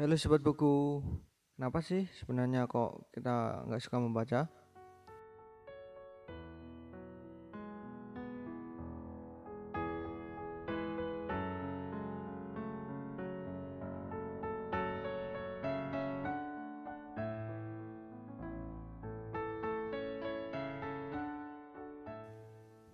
Halo 0.00 0.16
sobat 0.16 0.40
buku, 0.40 1.04
kenapa 1.60 1.84
sih 1.84 2.08
sebenarnya 2.16 2.64
kok 2.64 3.12
kita 3.12 3.68
nggak 3.68 3.84
suka 3.84 4.00
membaca? 4.00 4.48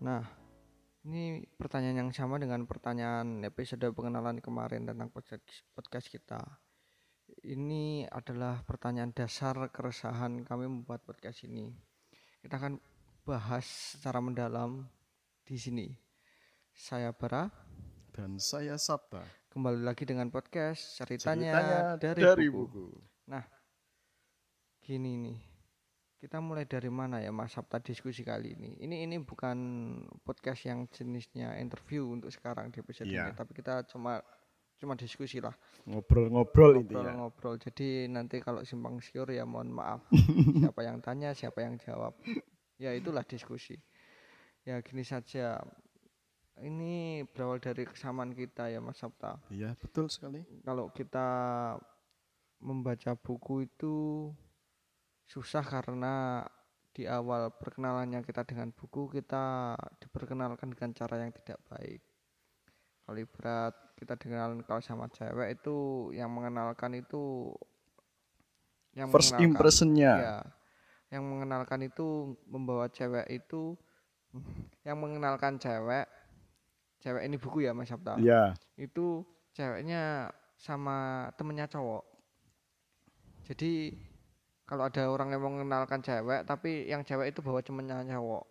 Nah, 0.03 0.27
ini 1.07 1.47
pertanyaan 1.55 2.03
yang 2.03 2.11
sama 2.11 2.43
dengan 2.43 2.67
pertanyaan 2.67 3.47
episode 3.47 3.95
pengenalan 3.95 4.43
kemarin 4.43 4.91
tentang 4.91 5.07
podcast 5.15 6.11
kita. 6.11 6.43
Ini 7.47 8.11
adalah 8.11 8.59
pertanyaan 8.67 9.15
dasar 9.15 9.55
keresahan 9.71 10.43
kami 10.43 10.67
membuat 10.67 11.07
podcast 11.07 11.47
ini. 11.47 11.71
Kita 12.43 12.59
akan 12.59 12.83
bahas 13.23 13.63
secara 13.95 14.19
mendalam 14.19 14.83
di 15.47 15.55
sini. 15.55 15.95
Saya 16.75 17.15
Bara, 17.15 17.47
Dan 18.11 18.43
saya 18.43 18.75
Sabta. 18.77 19.23
kembali 19.55 19.87
lagi 19.87 20.03
dengan 20.03 20.27
podcast 20.29 20.99
ceritanya, 20.99 21.55
Ceritanya 21.55 21.79
dari, 21.97 22.21
dari 22.21 22.47
buku. 22.51 22.67
buku. 22.67 22.87
Gini 24.83 25.19
nih, 25.19 25.39
kita 26.19 26.39
mulai 26.39 26.67
dari 26.67 26.91
mana 26.91 27.23
ya 27.23 27.31
Mas 27.31 27.55
Sabta 27.55 27.79
diskusi 27.79 28.27
kali 28.27 28.55
ini? 28.55 28.75
Ini 28.83 29.07
ini 29.07 29.23
bukan 29.23 29.59
podcast 30.23 30.67
yang 30.67 30.91
jenisnya 30.91 31.59
interview 31.59 32.11
untuk 32.11 32.31
sekarang 32.31 32.75
di 32.75 32.83
episode 32.83 33.07
Iya. 33.07 33.31
ini, 33.31 33.39
tapi 33.39 33.55
kita 33.55 33.87
cuma 33.87 34.19
cuma 34.77 34.93
diskusi 34.93 35.41
lah, 35.41 35.57
Ngobrol-ngobrol 35.89 36.85
intinya. 36.85 37.13
ngobrol-ngobrol. 37.17 37.57
Jadi 37.57 38.07
nanti 38.13 38.45
kalau 38.45 38.61
simpang 38.61 39.01
siur 39.01 39.29
ya 39.33 39.49
mohon 39.49 39.73
maaf. 39.73 40.05
siapa 40.63 40.81
yang 40.85 41.01
tanya, 41.01 41.33
siapa 41.33 41.65
yang 41.65 41.81
jawab. 41.81 42.13
Ya 42.77 42.93
itulah 42.93 43.25
diskusi. 43.25 43.81
Ya 44.69 44.83
gini 44.85 45.01
saja. 45.01 45.57
Ini 46.57 47.25
berawal 47.29 47.61
dari 47.61 47.85
kesamaan 47.85 48.33
kita 48.33 48.73
ya 48.73 48.81
Mas 48.81 48.97
Sabta. 48.97 49.37
Iya, 49.53 49.77
betul 49.77 50.09
sekali. 50.09 50.41
kalau 50.65 50.89
kita 50.89 51.29
membaca 52.65 53.13
buku 53.13 53.69
itu 53.69 54.29
susah 55.29 55.61
karena 55.61 56.41
di 56.97 57.05
awal 57.05 57.53
perkenalannya 57.53 58.25
kita 58.25 58.41
dengan 58.49 58.73
buku 58.73 59.13
kita 59.13 59.77
diperkenalkan 60.01 60.73
dengan 60.73 60.97
cara 60.97 61.21
yang 61.21 61.33
tidak 61.37 61.61
baik. 61.69 62.01
Kalau 63.05 63.19
ibarat 63.21 63.77
kita 63.97 64.15
dengan 64.21 64.61
kalau 64.63 64.85
sama 64.85 65.09
cewek 65.09 65.57
itu 65.57 65.77
yang 66.13 66.29
mengenalkan 66.29 66.93
itu 66.97 67.53
yang 68.93 69.09
First 69.09 69.37
impressionnya. 69.37 70.13
Ya, 70.17 70.37
yang 71.13 71.25
mengenalkan 71.25 71.85
itu 71.85 72.37
membawa 72.49 72.89
cewek 72.89 73.25
itu 73.29 73.77
yang 74.85 74.99
mengenalkan 75.01 75.57
cewek 75.57 76.05
cewek 77.01 77.23
ini 77.25 77.37
buku 77.39 77.65
ya 77.65 77.73
Mas 77.73 77.89
Sabta 77.89 78.19
Iya. 78.19 78.53
itu 78.77 79.23
ceweknya 79.55 80.29
sama 80.57 81.29
temennya 81.39 81.69
cowok 81.69 82.05
jadi 83.47 83.95
kalau 84.67 84.83
ada 84.91 85.07
orang 85.07 85.31
yang 85.31 85.41
mengenalkan 85.45 86.03
cewek 86.03 86.43
tapi 86.45 86.91
yang 86.91 87.07
cewek 87.07 87.31
itu 87.31 87.41
bawa 87.41 87.63
temennya 87.63 88.03
cowok 88.03 88.45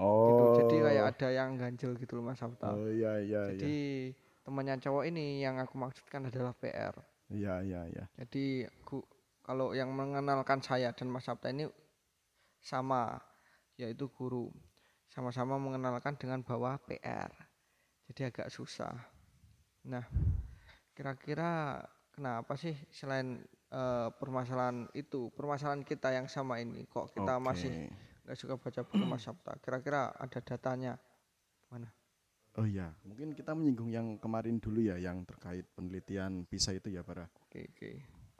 gitu 0.00 0.42
Oh. 0.42 0.54
jadi 0.56 0.76
kayak 0.80 1.04
ada 1.14 1.28
yang 1.28 1.48
ganjel 1.60 1.92
gitu 2.00 2.16
loh 2.16 2.32
mas 2.32 2.40
Sabta 2.40 2.72
Oh 2.72 2.88
iya 2.88 3.20
iya 3.20 3.40
jadi 3.52 3.74
iya. 4.08 4.16
Temannya 4.42 4.80
cowok 4.80 5.04
ini 5.08 5.40
yang 5.44 5.60
aku 5.60 5.76
maksudkan 5.76 6.26
adalah 6.26 6.56
PR 6.56 6.94
Iya 7.30 7.62
iya 7.62 7.80
iya. 7.86 8.04
jadi 8.18 8.66
gu- 8.82 9.06
kalau 9.46 9.70
yang 9.72 9.94
mengenalkan 9.94 10.58
saya 10.60 10.90
dan 10.92 11.08
Mas 11.08 11.24
Sabta 11.26 11.50
ini 11.50 11.66
sama 12.60 13.16
yaitu 13.80 14.10
guru. 14.12 14.52
Sama-sama 15.10 15.58
mengenalkan 15.58 16.14
dengan 16.14 16.42
bawah 16.46 16.78
PR 16.86 17.30
jadi 18.10 18.30
agak 18.34 18.50
susah. 18.50 18.94
Nah 19.86 20.02
kira-kira 20.94 21.78
kenapa 22.14 22.54
sih 22.58 22.74
selain 22.90 23.38
eh, 23.70 24.08
permasalahan 24.18 24.90
itu 24.94 25.30
permasalahan 25.34 25.86
kita 25.86 26.10
yang 26.14 26.26
sama 26.26 26.58
ini 26.58 26.84
kok 26.90 27.14
kita 27.14 27.38
Oke. 27.38 27.44
masih 27.46 27.72
nggak 28.26 28.38
suka 28.38 28.54
baca 28.58 28.80
buku 28.86 29.04
Mas 29.06 29.22
Sabta? 29.24 29.54
Kira-kira 29.62 30.10
ada 30.14 30.38
datanya? 30.42 30.98
Mana 31.70 31.90
Oh 32.58 32.66
iya, 32.66 32.90
mungkin 33.06 33.30
kita 33.30 33.54
menyinggung 33.54 33.94
yang 33.94 34.18
kemarin 34.18 34.58
dulu 34.58 34.82
ya 34.82 34.98
yang 34.98 35.22
terkait 35.22 35.70
penelitian 35.70 36.42
PISA 36.50 36.74
itu 36.82 36.90
ya, 36.90 37.06
Bara. 37.06 37.30
oke 37.46 37.60
oke 37.70 37.90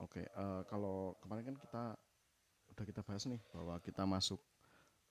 Oke, 0.01 0.25
eh, 0.25 0.63
kalau 0.65 1.13
kemarin 1.21 1.53
kan 1.53 1.57
kita 1.61 1.83
udah 2.73 2.85
kita 2.89 3.05
bahas 3.05 3.29
nih 3.29 3.37
bahwa 3.53 3.77
kita 3.85 4.09
masuk 4.09 4.41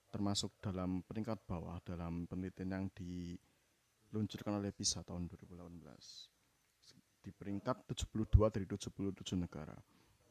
termasuk 0.09 0.57
dalam 0.57 1.05
peringkat 1.05 1.45
bawah 1.45 1.77
dalam 1.85 2.25
penelitian 2.25 2.73
yang 2.73 2.85
diluncurkan 2.97 4.57
oleh 4.57 4.73
PISA 4.73 5.05
tahun 5.05 5.29
2018 5.29 7.21
di 7.21 7.29
peringkat 7.29 7.85
72 7.85 8.49
dari 8.49 8.65
77 8.65 9.38
negara. 9.38 9.77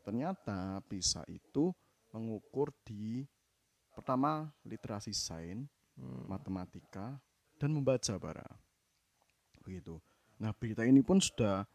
Ternyata 0.03 0.83
PISA 0.83 1.23
itu 1.31 1.71
mengukur 2.11 2.75
di 2.83 3.23
pertama 3.95 4.51
literasi 4.67 5.15
sains, 5.15 5.71
Hmm, 5.99 6.31
matematika 6.31 7.19
dan 7.59 7.75
membaca 7.75 8.15
bara. 8.17 8.47
Begitu. 9.67 9.99
Nah, 10.39 10.55
berita 10.55 10.87
ini 10.87 11.03
pun 11.03 11.19
sudah 11.19 11.67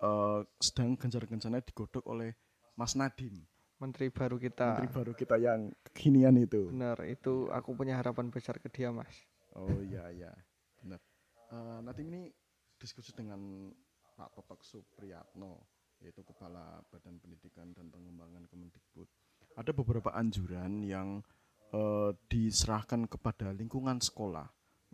eh, 0.00 0.40
sedang 0.60 0.94
gencar-gencarnya 0.94 1.64
digodok 1.64 2.04
oleh 2.06 2.36
Mas 2.76 2.94
Nadim, 2.96 3.40
menteri 3.80 4.12
baru 4.12 4.36
kita 4.36 4.76
menteri 4.76 4.88
baru 4.92 5.12
kita 5.16 5.36
yang 5.40 5.72
kekinian 5.88 6.36
itu. 6.40 6.68
benar 6.72 7.00
itu 7.04 7.48
aku 7.52 7.76
punya 7.76 7.96
harapan 7.96 8.28
besar 8.28 8.56
ke 8.60 8.68
dia 8.72 8.92
Mas 8.92 9.12
Oh 9.58 9.82
iya 9.82 10.06
iya, 10.14 10.30
benar. 10.78 11.02
Eh, 11.50 11.78
Nadim 11.82 12.06
ini 12.14 12.22
diskusi 12.78 13.10
dengan 13.10 13.66
Pak 14.14 14.30
Totok 14.38 14.62
Supriyatno, 14.62 15.58
yaitu 15.98 16.22
Kepala 16.22 16.78
Badan 16.86 17.18
Pendidikan 17.18 17.74
dan 17.74 17.90
Pengembangan 17.90 18.46
Kemendikbud. 18.46 19.10
Ada 19.58 19.74
beberapa 19.74 20.14
anjuran 20.14 20.86
yang 20.86 21.26
eh, 21.74 22.10
diserahkan 22.30 23.10
kepada 23.10 23.50
lingkungan 23.50 23.98
sekolah 23.98 24.46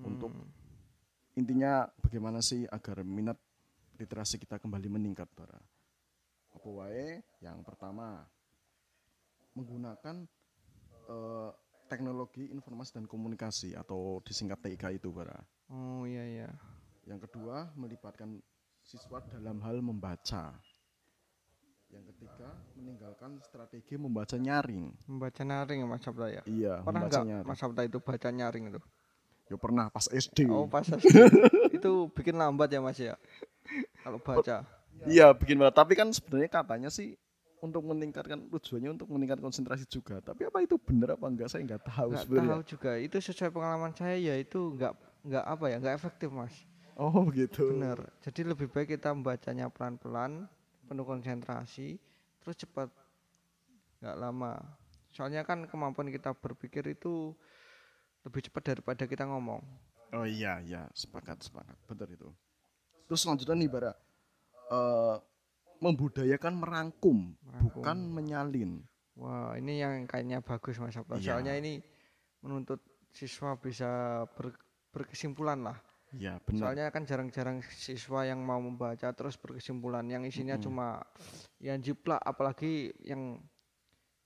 untuk 0.05 0.33
Hmm. 0.33 0.49
intinya 1.37 1.87
bagaimana 2.01 2.41
sih 2.41 2.65
agar 2.69 3.05
minat 3.05 3.37
literasi 4.01 4.37
kita 4.41 4.57
kembali 4.61 4.89
meningkat 4.93 5.29
para 5.37 5.61
apa 6.57 6.69
wae 6.69 7.21
yang 7.45 7.61
pertama 7.65 8.25
menggunakan 9.57 10.17
eh, 11.09 11.51
teknologi 11.91 12.51
informasi 12.51 12.91
dan 12.99 13.07
komunikasi 13.07 13.75
atau 13.79 14.21
disingkat 14.27 14.59
TIK 14.65 14.84
itu 14.99 15.09
para 15.15 15.37
Oh 15.71 16.03
iya 16.07 16.25
iya. 16.34 16.49
yang 17.11 17.21
kedua 17.25 17.57
melibatkan 17.78 18.31
siswa 18.84 19.19
dalam 19.33 19.59
hal 19.65 19.81
membaca 19.81 20.45
yang 21.95 22.05
ketiga 22.15 22.49
meninggalkan 22.78 23.39
strategi 23.47 23.95
membaca 23.95 24.37
nyaring 24.37 24.91
Membaca 25.11 25.43
nyaring 25.47 25.78
ya 25.83 25.87
Mas 25.87 26.03
Sabta 26.05 26.27
ya. 26.31 26.43
iya 26.47 26.75
Pernah 26.84 27.03
nggak 27.09 27.25
Mas 27.47 27.59
Sabta 27.63 27.83
itu 27.89 27.99
baca 28.03 28.28
nyaring 28.31 28.65
itu? 28.71 28.81
Ya 29.47 29.57
pernah 29.57 29.87
pas 29.89 30.07
SD 30.07 30.51
Oh 30.51 30.67
pas 30.67 30.83
SD. 30.83 31.07
itu 31.71 31.91
bikin 32.12 32.34
lambat 32.34 32.69
ya 32.69 32.81
Mas 32.81 32.99
ya. 32.99 33.15
Kalau 34.03 34.19
baca. 34.19 34.62
Iya 35.05 35.31
bikin 35.33 35.59
banget. 35.59 35.75
Tapi 35.77 35.93
kan 35.95 36.09
sebenarnya 36.11 36.51
katanya 36.51 36.91
sih 36.91 37.15
untuk 37.57 37.83
meningkatkan 37.84 38.47
tujuannya 38.53 38.95
untuk 38.95 39.09
meningkatkan 39.11 39.45
konsentrasi 39.45 39.87
juga. 39.87 40.19
Tapi 40.21 40.47
apa 40.47 40.62
itu 40.62 40.77
benar 40.79 41.15
apa 41.15 41.27
enggak 41.27 41.49
saya 41.49 41.62
nggak 41.65 41.83
tahu 41.84 42.09
Nggak 42.12 42.23
sebenarnya. 42.27 42.51
tahu 42.53 42.62
juga. 42.67 42.91
Itu 42.99 43.17
sesuai 43.19 43.51
pengalaman 43.51 43.93
saya 43.93 44.17
ya 44.17 44.34
itu 44.34 44.75
nggak 44.75 44.93
nggak 45.27 45.45
apa 45.45 45.65
ya 45.71 45.77
nggak 45.83 45.97
efektif 45.97 46.28
Mas. 46.31 46.55
Oh 46.97 47.13
begitu. 47.23 47.71
Benar. 47.77 47.99
Jadi 48.25 48.41
lebih 48.43 48.73
baik 48.73 48.97
kita 48.97 49.13
membacanya 49.13 49.69
pelan-pelan, 49.69 50.49
penuh 50.87 51.05
konsentrasi, 51.05 52.01
terus 52.41 52.57
cepat. 52.57 52.89
Nggak 54.01 54.16
lama. 54.16 54.53
Soalnya 55.13 55.45
kan 55.45 55.65
kemampuan 55.65 56.09
kita 56.09 56.33
berpikir 56.33 56.84
itu 56.89 57.33
lebih 58.27 58.51
cepat 58.51 58.75
daripada 58.75 59.07
kita 59.07 59.23
ngomong. 59.25 59.63
Oh 60.13 60.27
iya 60.27 60.59
iya 60.61 60.91
sepakat 60.93 61.47
sepakat 61.47 61.78
betul 61.87 62.09
itu. 62.11 62.28
Terus 63.07 63.23
selanjutnya 63.23 63.55
nih 63.55 63.71
bara 63.71 63.93
eh, 64.71 65.17
membudayakan 65.78 66.55
merangkum, 66.59 67.39
Merangkum. 67.47 67.71
bukan 67.71 67.97
menyalin. 68.11 68.83
Wah, 69.17 69.57
ini 69.57 69.81
yang 69.81 70.05
kayaknya 70.05 70.43
bagus 70.45 70.77
Mas 70.77 70.93
Sabta. 70.93 71.17
Iya. 71.17 71.39
Soalnya 71.39 71.55
ini 71.57 71.81
menuntut 72.45 72.83
siswa 73.15 73.57
bisa 73.57 73.89
ber- 74.37 74.61
berkesimpulan 74.93 75.63
lah. 75.65 75.79
Iya 76.13 76.39
benar. 76.45 76.61
Soalnya 76.61 76.87
kan 76.93 77.03
jarang-jarang 77.05 77.61
siswa 77.67 78.25
yang 78.25 78.41
mau 78.45 78.61
membaca 78.61 79.11
terus 79.13 79.34
berkesimpulan 79.41 80.05
yang 80.07 80.22
isinya 80.25 80.55
Mm-mm. 80.57 80.65
cuma 80.65 80.87
yang 81.61 81.81
jiplak 81.81 82.21
apalagi 82.22 82.93
yang 83.03 83.41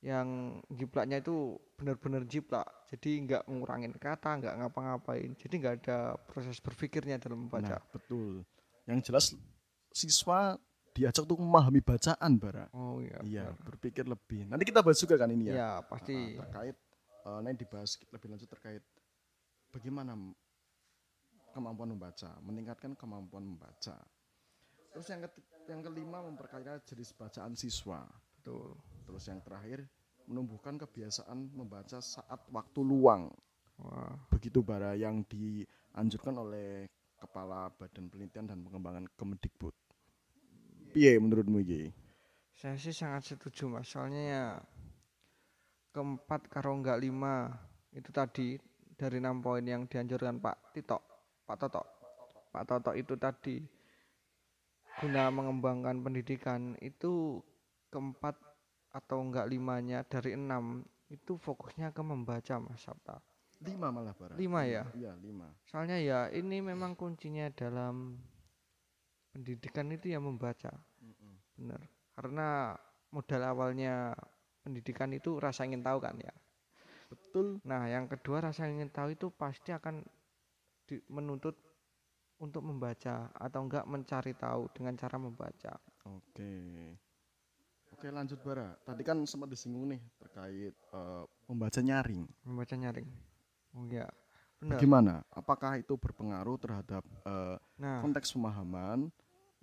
yang 0.01 0.29
jiplaknya 0.73 1.21
itu 1.21 1.55
benar-benar 1.77 2.25
jiplak. 2.25 2.65
Jadi 2.89 3.29
nggak 3.29 3.43
ngurangin 3.47 3.93
kata, 3.95 4.41
nggak 4.41 4.55
ngapa-ngapain. 4.57 5.37
Jadi 5.37 5.55
nggak 5.57 5.75
ada 5.85 5.99
proses 6.25 6.57
berpikirnya 6.59 7.21
dalam 7.21 7.47
membaca. 7.47 7.77
Nah 7.77 7.83
betul. 7.93 8.43
Yang 8.89 8.99
jelas 9.07 9.25
siswa 9.93 10.57
diajak 10.91 11.23
tuh 11.23 11.39
memahami 11.39 11.79
bacaan 11.79 12.35
bara 12.35 12.67
Oh 12.73 12.99
iya. 12.99 13.19
iya 13.23 13.45
benar. 13.47 13.63
berpikir 13.63 14.03
lebih 14.03 14.43
nanti 14.43 14.67
kita 14.67 14.83
bahas 14.83 14.99
juga 14.99 15.15
kan 15.15 15.31
ini 15.31 15.47
ya 15.47 15.55
Ya, 15.55 15.71
pasti. 15.87 16.35
Nah, 16.35 16.43
terkait 16.43 16.77
eh, 17.23 17.39
nanti 17.41 17.57
dibahas 17.63 17.91
lebih 18.11 18.29
lanjut 18.29 18.49
terkait 18.51 18.83
bagaimana 19.71 20.19
kemampuan 21.51 21.95
membaca 21.95 22.31
meningkatkan 22.41 22.95
kemampuan 22.95 23.47
membaca 23.47 23.99
terus 24.91 25.07
yang 25.07 25.23
keti- 25.23 25.47
yang 25.67 25.81
kelima 25.81 26.23
memperkaya 26.23 26.83
jenis 26.83 27.15
bacaan 27.15 27.55
siswa 27.55 28.03
Betul. 28.41 28.73
terus 29.05 29.25
yang 29.29 29.41
terakhir 29.45 29.85
menumbuhkan 30.25 30.81
kebiasaan 30.81 31.53
membaca 31.53 32.01
saat 32.01 32.41
waktu 32.49 32.81
luang 32.81 33.29
Wah, 33.81 34.17
begitu 34.33 34.65
bara 34.65 34.97
yang 34.97 35.25
dianjurkan 35.29 36.37
oleh 36.37 36.89
kepala 37.21 37.69
Badan 37.77 38.09
Penelitian 38.09 38.49
dan 38.49 38.61
Pengembangan 38.61 39.09
Kemendikbud. 39.17 39.73
Piye 40.93 41.17
menurutmu 41.17 41.65
iki? 41.65 41.93
saya 42.61 42.77
sih 42.77 42.93
sangat 42.93 43.25
setuju 43.25 43.73
mas. 43.73 43.89
Soalnya 43.89 44.21
ya 44.21 44.45
keempat 45.97 46.53
karo 46.53 46.77
enggak 46.77 47.01
lima 47.01 47.49
itu 47.97 48.13
tadi 48.13 48.61
dari 49.01 49.17
enam 49.17 49.41
poin 49.41 49.65
yang 49.65 49.89
dianjurkan 49.89 50.45
Pak 50.45 50.77
Tito, 50.77 51.01
Pak 51.49 51.57
Toto, 51.57 51.83
Pak 52.53 52.65
Toto 52.69 52.93
itu 52.93 53.17
tadi 53.17 53.65
guna 55.01 55.33
mengembangkan 55.33 56.05
pendidikan 56.05 56.77
itu 56.85 57.41
keempat 57.91 58.39
atau 58.91 59.19
enggak 59.23 59.47
limanya 59.47 60.03
dari 60.07 60.35
enam 60.35 60.83
itu 61.11 61.35
fokusnya 61.39 61.91
ke 61.91 62.03
membaca 62.03 62.59
mas 62.63 62.83
Sabta. 62.83 63.19
Lima 63.61 63.93
malah 63.93 64.15
bara. 64.17 64.35
Lima 64.39 64.65
ya? 64.65 64.87
Iya 64.97 65.13
lima. 65.21 65.53
Soalnya 65.69 66.01
ya 66.01 66.33
ini 66.33 66.65
memang 66.65 66.97
kuncinya 66.97 67.51
dalam 67.53 68.17
pendidikan 69.35 69.91
itu 69.93 70.11
ya 70.15 70.19
membaca. 70.23 70.73
Benar. 71.59 71.83
Karena 72.17 72.73
modal 73.13 73.43
awalnya 73.45 74.15
pendidikan 74.65 75.13
itu 75.13 75.37
rasa 75.37 75.67
ingin 75.69 75.85
tahu 75.85 75.99
kan 76.01 76.17
ya. 76.17 76.33
Betul. 77.11 77.59
Nah, 77.67 77.91
yang 77.91 78.07
kedua 78.07 78.39
rasa 78.49 78.71
ingin 78.71 78.89
tahu 78.89 79.19
itu 79.19 79.35
pasti 79.35 79.75
akan 79.75 80.07
di- 80.87 81.03
menuntut 81.11 81.59
untuk 82.41 82.65
membaca 82.65 83.29
atau 83.37 83.61
enggak 83.67 83.85
mencari 83.85 84.33
tahu 84.33 84.71
dengan 84.73 84.95
cara 84.97 85.17
membaca. 85.21 85.75
Oke. 86.09 86.97
Oke 88.01 88.09
lanjut 88.09 88.41
bara. 88.41 88.73
Tadi 88.81 89.05
kan 89.05 89.21
sempat 89.29 89.53
disinggung 89.53 89.85
nih 89.93 90.01
terkait 90.17 90.73
eh, 90.73 91.25
membaca 91.45 91.81
nyaring. 91.85 92.25
Membaca 92.49 92.73
nyaring. 92.73 93.05
Oh 93.77 93.85
iya. 93.85 94.09
Benar. 94.57 94.81
Gimana? 94.81 95.15
Apakah 95.29 95.77
itu 95.77 96.01
berpengaruh 96.01 96.57
terhadap 96.57 97.05
eh, 97.29 97.61
Nah, 97.77 98.01
konteks 98.01 98.33
pemahaman? 98.33 99.13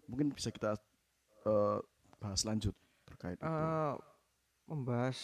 Mungkin 0.06 0.38
bisa 0.38 0.54
kita 0.54 0.78
eh, 1.50 1.80
bahas 2.22 2.46
lanjut 2.46 2.78
terkait 3.10 3.42
itu. 3.42 3.50
eh, 3.50 3.96
membahas 4.70 5.18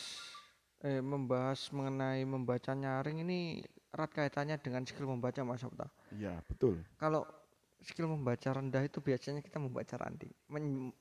eh 0.82 0.98
membahas 0.98 1.70
mengenai 1.70 2.26
membaca 2.26 2.74
nyaring 2.74 3.22
ini 3.22 3.62
erat 3.94 4.10
kaitannya 4.10 4.58
dengan 4.58 4.90
skill 4.90 5.06
membaca 5.06 5.38
Mas 5.46 5.62
Sabta. 5.62 5.86
Iya 6.10 6.42
betul. 6.50 6.82
kalau 6.98 7.30
skill 7.84 8.08
membaca 8.08 8.50
rendah 8.56 8.84
itu 8.84 9.04
biasanya 9.04 9.44
kita 9.44 9.60
membaca 9.60 9.96
ranting, 10.00 10.32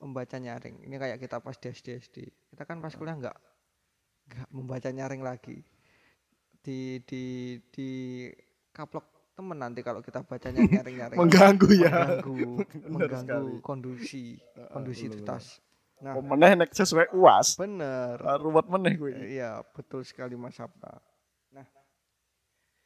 membaca 0.03 0.35
nyaring. 0.37 0.83
Ini 0.83 0.95
kayak 0.99 1.17
kita 1.23 1.39
pas 1.39 1.55
di 1.55 1.67
SD 1.71 1.87
SD. 2.03 2.17
Kita 2.51 2.63
kan 2.67 2.83
pas 2.83 2.91
kuliah 2.93 3.15
nggak 3.15 3.37
nggak 4.29 4.47
membaca 4.51 4.89
nyaring 4.91 5.23
lagi. 5.23 5.63
Di 6.63 6.99
di 7.03 7.55
di 7.71 7.89
kaplok 8.75 9.33
temen 9.33 9.57
nanti 9.57 9.81
kalau 9.81 10.03
kita 10.03 10.21
bacanya 10.27 10.61
nyaring 10.61 10.95
nyaring. 10.99 11.19
Mengganggu 11.23 11.69
ya. 11.73 11.89
mengganggu, 11.89 12.43
mengganggu 12.93 13.47
sekali. 13.49 13.65
kondusi, 13.65 14.25
kondusivitas. 14.69 15.63
Nah, 16.03 16.19
Pemenang 16.19 16.59
nek 16.59 16.71
sesuai 16.75 17.15
uas. 17.15 17.55
bener. 17.55 18.19
Ruwet 18.19 18.67
meneh 18.67 18.93
kuwi. 18.99 19.39
Iya, 19.39 19.63
betul 19.71 20.03
sekali 20.03 20.35
Mas 20.35 20.59
Sabta. 20.59 20.99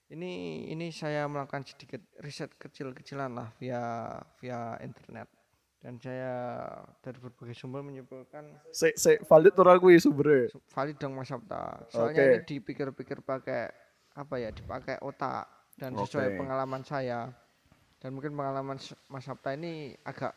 Ini 0.07 0.31
ini 0.71 0.87
saya 0.95 1.27
melakukan 1.27 1.67
sedikit 1.67 1.99
riset 2.23 2.55
kecil-kecilan 2.55 3.27
lah 3.27 3.51
via 3.59 4.15
via 4.39 4.79
internet 4.79 5.27
dan 5.83 5.99
saya 5.99 6.63
dari 7.03 7.19
berbagai 7.19 7.53
sumber 7.53 7.83
menyimpulkan 7.83 8.55
Se 8.71 8.95
se 8.95 9.19
valid 9.27 9.51
ora 9.59 9.75
kuwi 9.75 9.99
sumbere. 9.99 10.47
su- 10.47 10.63
valid 10.71 10.95
dong 10.95 11.11
Mas 11.11 11.27
Sabta. 11.27 11.83
Soalnya 11.91 12.23
Oke. 12.23 12.31
ini 12.33 12.37
dipikir-pikir 12.47 13.19
pakai 13.19 13.67
apa 14.15 14.35
ya, 14.39 14.49
dipakai 14.49 14.97
otak 15.03 15.45
dan 15.75 15.93
sesuai 15.93 16.39
pengalaman 16.39 16.81
saya. 16.87 17.29
Dan 17.99 18.15
mungkin 18.15 18.31
pengalaman 18.31 18.79
Mas 19.11 19.23
Sabta 19.27 19.53
ini 19.53 19.91
agak 20.07 20.33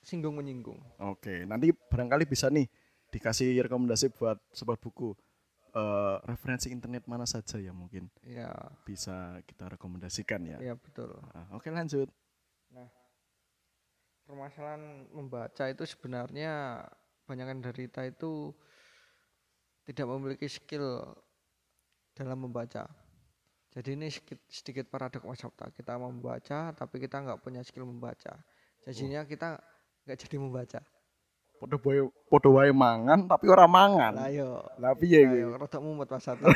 singgung 0.00 0.34
menyinggung. 0.34 0.80
Oke, 0.98 1.44
nanti 1.44 1.70
barangkali 1.70 2.24
bisa 2.26 2.48
nih 2.48 2.66
dikasih 3.12 3.60
rekomendasi 3.60 4.08
buat 4.10 4.40
sobat 4.50 4.80
buku. 4.80 5.12
Eh, 5.72 6.16
referensi 6.28 6.68
internet 6.68 7.08
mana 7.08 7.24
saja 7.24 7.56
ya 7.56 7.72
mungkin 7.72 8.04
Ya, 8.20 8.52
bisa 8.84 9.40
kita 9.48 9.72
rekomendasikan 9.72 10.44
ya. 10.44 10.60
ya 10.60 10.76
betul. 10.76 11.16
Ah, 11.32 11.48
Oke 11.56 11.72
lanjut. 11.72 12.12
permasalahan 14.22 15.12
membaca 15.12 15.68
itu 15.68 15.84
sebenarnya 15.84 16.84
kebanyakan 17.24 17.58
dari 17.60 17.84
kita 17.90 18.08
itu 18.08 18.52
tidak 19.84 20.06
memiliki 20.08 20.48
skill 20.48 21.04
dalam 22.16 22.40
membaca. 22.48 22.86
Jadi 23.72 23.96
ini 23.96 24.08
sedikit, 24.08 24.40
sedikit 24.48 24.86
paradok 24.88 25.24
Mas 25.26 25.40
Sabta. 25.40 25.68
Kita 25.72 25.96
membaca 26.00 26.72
tapi 26.72 26.96
kita 27.00 27.20
nggak 27.24 27.40
punya 27.44 27.60
skill 27.64 27.88
membaca. 27.88 28.40
Jadinya 28.84 29.24
kita 29.24 29.56
nggak 30.04 30.18
jadi 30.20 30.36
membaca. 30.36 30.80
Podo 31.62 31.78
wae 31.86 32.02
podo 32.26 32.58
wae 32.58 32.74
mangan 32.74 33.30
tapi 33.30 33.46
ora 33.46 33.70
mangan. 33.70 34.18
Lah 34.18 34.34
yo, 34.34 34.66
Lah 34.82 34.98
piye 34.98 35.22
ayo 35.22 35.54
rada 35.54 35.78
mumet 35.78 36.10
Mas 36.10 36.26
Sabta. 36.26 36.50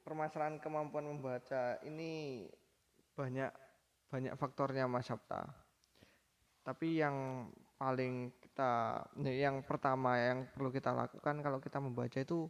Permasalahan 0.00 0.56
kemampuan 0.64 1.04
membaca 1.04 1.76
ini 1.84 2.40
banyak 3.12 3.52
banyak 4.08 4.32
faktornya 4.40 4.88
Mas 4.88 5.12
Sabta. 5.12 5.44
Tapi 6.64 7.04
yang 7.04 7.52
paling 7.76 8.32
kita 8.40 9.04
yang 9.28 9.60
pertama 9.60 10.16
yang 10.16 10.48
perlu 10.48 10.72
kita 10.72 10.96
lakukan 10.96 11.44
kalau 11.44 11.60
kita 11.60 11.76
membaca 11.84 12.16
itu 12.16 12.48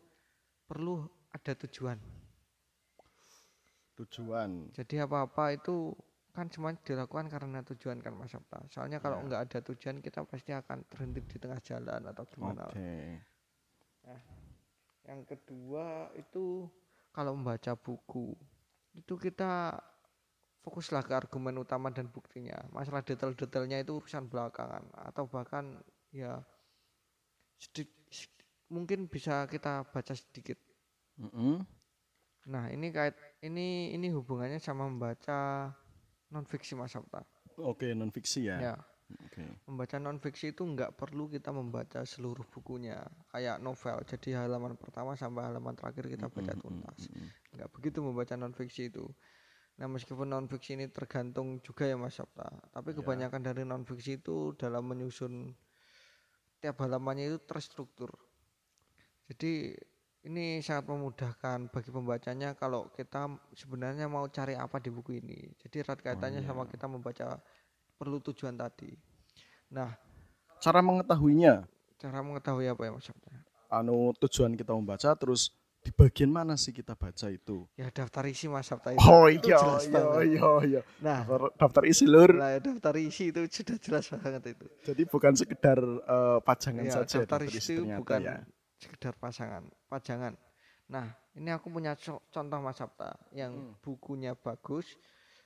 perlu 0.71 1.11
ada 1.35 1.59
tujuan. 1.67 1.99
Tujuan. 3.99 4.71
Jadi 4.79 4.95
apa-apa 5.03 5.59
itu 5.59 5.91
kan 6.35 6.51
cuma 6.51 6.75
dilakukan 6.75 7.31
karena 7.31 7.63
tujuan 7.63 8.03
kan 8.03 8.11
Mas 8.19 8.35
Sabta. 8.35 8.67
Soalnya 8.67 8.99
kalau 8.99 9.23
Ya. 9.23 9.25
nggak 9.31 9.43
ada 9.49 9.59
tujuan 9.71 10.03
kita 10.03 10.27
pasti 10.27 10.51
akan 10.51 10.83
terhenti 10.91 11.23
di 11.23 11.37
tengah 11.39 11.63
jalan 11.63 12.03
atau 12.11 12.27
gimana. 12.27 12.67
Oke. 12.67 13.23
Yang 15.06 15.20
kedua 15.31 16.11
itu 16.19 16.67
kalau 17.15 17.39
membaca 17.39 17.79
buku 17.79 18.35
itu 18.99 19.15
kita 19.15 19.79
fokuslah 20.65 21.06
ke 21.06 21.13
argumen 21.15 21.61
utama 21.63 21.94
dan 21.94 22.11
buktinya. 22.11 22.56
Masalah 22.75 23.06
detail-detailnya 23.06 23.85
itu 23.85 23.94
urusan 24.01 24.27
belakangan 24.27 24.91
atau 25.06 25.31
bahkan 25.31 25.79
ya 26.11 26.43
mungkin 28.73 29.06
bisa 29.06 29.47
kita 29.47 29.87
baca 29.87 30.15
sedikit. 30.17 30.58
Mm-mm. 31.20 31.63
Nah, 32.51 32.69
ini 32.75 32.91
kait 32.91 33.15
ini 33.41 33.94
ini 33.94 34.11
hubungannya 34.11 34.58
sama 34.58 34.89
membaca 34.91 35.70
non 36.34 36.43
fiksi 36.44 36.74
Mas 36.74 36.91
Sabta. 36.91 37.22
Oke, 37.62 37.94
non 37.94 38.10
fiksi 38.10 38.50
ya. 38.50 38.58
Ya, 38.58 38.76
Oke. 39.22 39.46
membaca 39.70 39.96
non 40.03 40.19
fiksi 40.19 40.50
itu 40.50 40.67
nggak 40.67 40.98
perlu 40.98 41.31
kita 41.31 41.55
membaca 41.55 42.03
seluruh 42.03 42.43
bukunya 42.50 42.98
kayak 43.31 43.62
novel. 43.62 44.03
Jadi 44.03 44.34
halaman 44.34 44.74
pertama 44.74 45.14
sampai 45.14 45.46
halaman 45.46 45.79
terakhir 45.79 46.10
kita 46.10 46.26
baca 46.26 46.53
tuntas. 46.58 47.06
nggak 47.55 47.70
begitu 47.70 48.03
membaca 48.03 48.34
non 48.34 48.50
fiksi 48.50 48.91
itu. 48.91 49.06
Nah 49.79 49.86
meskipun 49.86 50.26
non 50.26 50.50
fiksi 50.50 50.74
ini 50.74 50.91
tergantung 50.91 51.62
juga 51.62 51.86
ya 51.86 51.94
Mas 51.94 52.19
Sabta, 52.19 52.50
tapi 52.74 52.91
Iya. 52.94 52.98
kebanyakan 53.03 53.41
dari 53.46 53.62
non 53.62 53.86
fiksi 53.86 54.19
itu 54.19 54.58
dalam 54.58 54.91
menyusun 54.91 55.55
tiap 56.58 56.82
halamannya 56.82 57.31
itu 57.31 57.38
terstruktur. 57.46 58.10
Jadi 59.31 59.72
ini 60.29 60.47
sangat 60.67 60.85
memudahkan 60.93 61.59
bagi 61.75 61.91
pembacanya 61.97 62.51
kalau 62.57 62.89
kita 62.97 63.23
sebenarnya 63.61 64.07
mau 64.09 64.25
cari 64.37 64.55
apa 64.57 64.77
di 64.85 64.91
buku 64.97 65.21
ini. 65.23 65.39
Jadi 65.63 65.77
erat 65.85 66.01
kaitannya 66.05 66.41
sama 66.49 66.65
iya. 66.65 66.71
kita 66.73 66.87
membaca 66.89 67.27
perlu 67.99 68.19
tujuan 68.29 68.57
tadi. 68.57 68.91
Nah 69.77 69.91
Cara 70.65 70.81
mengetahuinya, 70.83 71.55
cara 72.01 72.19
mengetahui 72.27 72.67
apa 72.73 72.83
ya 72.89 72.93
Sabta? 73.07 73.33
anu 73.79 73.97
tujuan 74.23 74.53
kita 74.61 74.73
membaca 74.79 75.11
terus 75.21 75.43
di 75.85 75.91
bagian 75.93 76.31
mana 76.33 76.55
sih 76.57 76.73
kita 76.73 76.95
baca 76.97 77.27
itu? 77.29 77.69
Ya 77.81 77.89
daftar 77.91 78.25
isi 78.33 78.47
Mas 78.51 78.67
Sabta 78.71 78.91
itu. 78.99 79.11
Oh 79.11 79.27
Itu 79.29 79.51
iya 79.51 79.59
jelas 79.61 79.85
iya 79.85 79.93
banget. 79.95 80.23
iya 80.23 80.51
iya. 80.71 80.81
Nah 80.99 81.23
Daftar, 81.27 81.43
daftar 81.61 81.85
isi 81.93 82.07
lur. 82.09 82.33
Nah, 82.33 82.59
daftar 82.61 82.95
isi 82.99 83.31
itu 83.33 83.41
sudah 83.51 83.77
jelas 83.81 84.05
banget 84.13 84.43
itu. 84.59 84.67
Jadi 84.87 85.03
bukan 85.09 85.33
sekedar 85.37 85.79
eh, 86.15 86.39
pajangan 86.45 86.87
Ya, 86.87 86.91
saja 86.91 87.25
daftar 87.25 87.41
daftar 87.41 87.51
isi 87.51 87.73
itu 87.75 87.83
ternyata 87.83 87.97
bukan 87.99 88.21
ya. 88.21 88.37
Sekedar 88.84 89.14
pasangan, 89.24 89.64
pajangan. 89.91 90.34
Nah, 90.94 91.06
ini 91.38 91.48
aku 91.56 91.67
punya 91.72 91.93
co- 92.05 92.22
contoh 92.34 92.58
Mas 92.60 92.76
Sabta 92.81 93.10
yang 93.32 93.53
Hmm. 93.53 93.74
bukunya 93.84 94.32
bagus, 94.36 94.86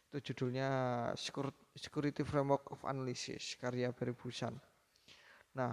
itu 0.08 0.18
judulnya 0.32 0.68
Secur- 1.20 1.56
Security 1.76 2.22
Framework 2.24 2.64
of 2.72 2.80
Analysis 2.88 3.56
karya 3.60 3.92
Barry 3.96 4.14
Busan 4.16 4.54
nah 5.58 5.72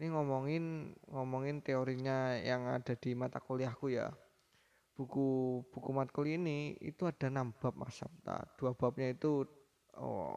ini 0.00 0.06
ngomongin 0.10 0.64
ngomongin 1.12 1.56
teorinya 1.66 2.38
yang 2.40 2.62
ada 2.76 2.94
di 2.96 3.10
mata 3.14 3.38
kuliahku 3.42 3.86
ya 3.92 4.08
buku 4.96 5.26
buku 5.72 5.90
matkul 5.94 6.26
ini 6.28 6.76
itu 6.82 7.02
ada 7.10 7.26
enam 7.32 7.52
bab 7.60 7.74
mas 7.78 7.94
Sabta 7.98 8.36
dua 8.58 8.72
babnya 8.76 9.08
itu 9.16 9.44
oh, 9.98 10.36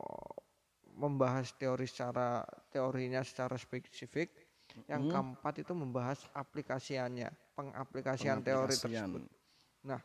membahas 0.98 1.54
teori 1.62 1.86
secara 1.86 2.42
teorinya 2.74 3.22
secara 3.22 3.56
spesifik 3.60 4.34
yang 4.86 5.02
Mhm. 5.04 5.10
keempat 5.10 5.54
itu 5.66 5.74
membahas 5.74 6.20
aplikasiannya 6.38 7.30
pengaplikasian 7.58 8.46
teori 8.46 8.76
tersebut 8.78 9.24
nah 9.82 10.02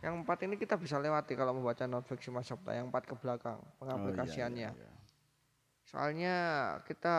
yang 0.00 0.20
empat 0.20 0.44
ini 0.44 0.56
kita 0.56 0.76
bisa 0.76 1.00
lewati 1.00 1.32
kalau 1.36 1.56
membaca 1.56 1.84
non 1.88 2.04
fiksi 2.04 2.28
mas 2.32 2.48
Sabta 2.48 2.72
yang 2.76 2.88
empat 2.92 3.08
ke 3.08 3.14
belakang 3.16 3.60
Oh, 3.60 3.68
iya, 3.68 3.76
pengaplikasiannya 3.80 4.70
iya, 4.72 4.84
iya. 4.84 4.92
soalnya 5.84 6.36
kita 6.88 7.16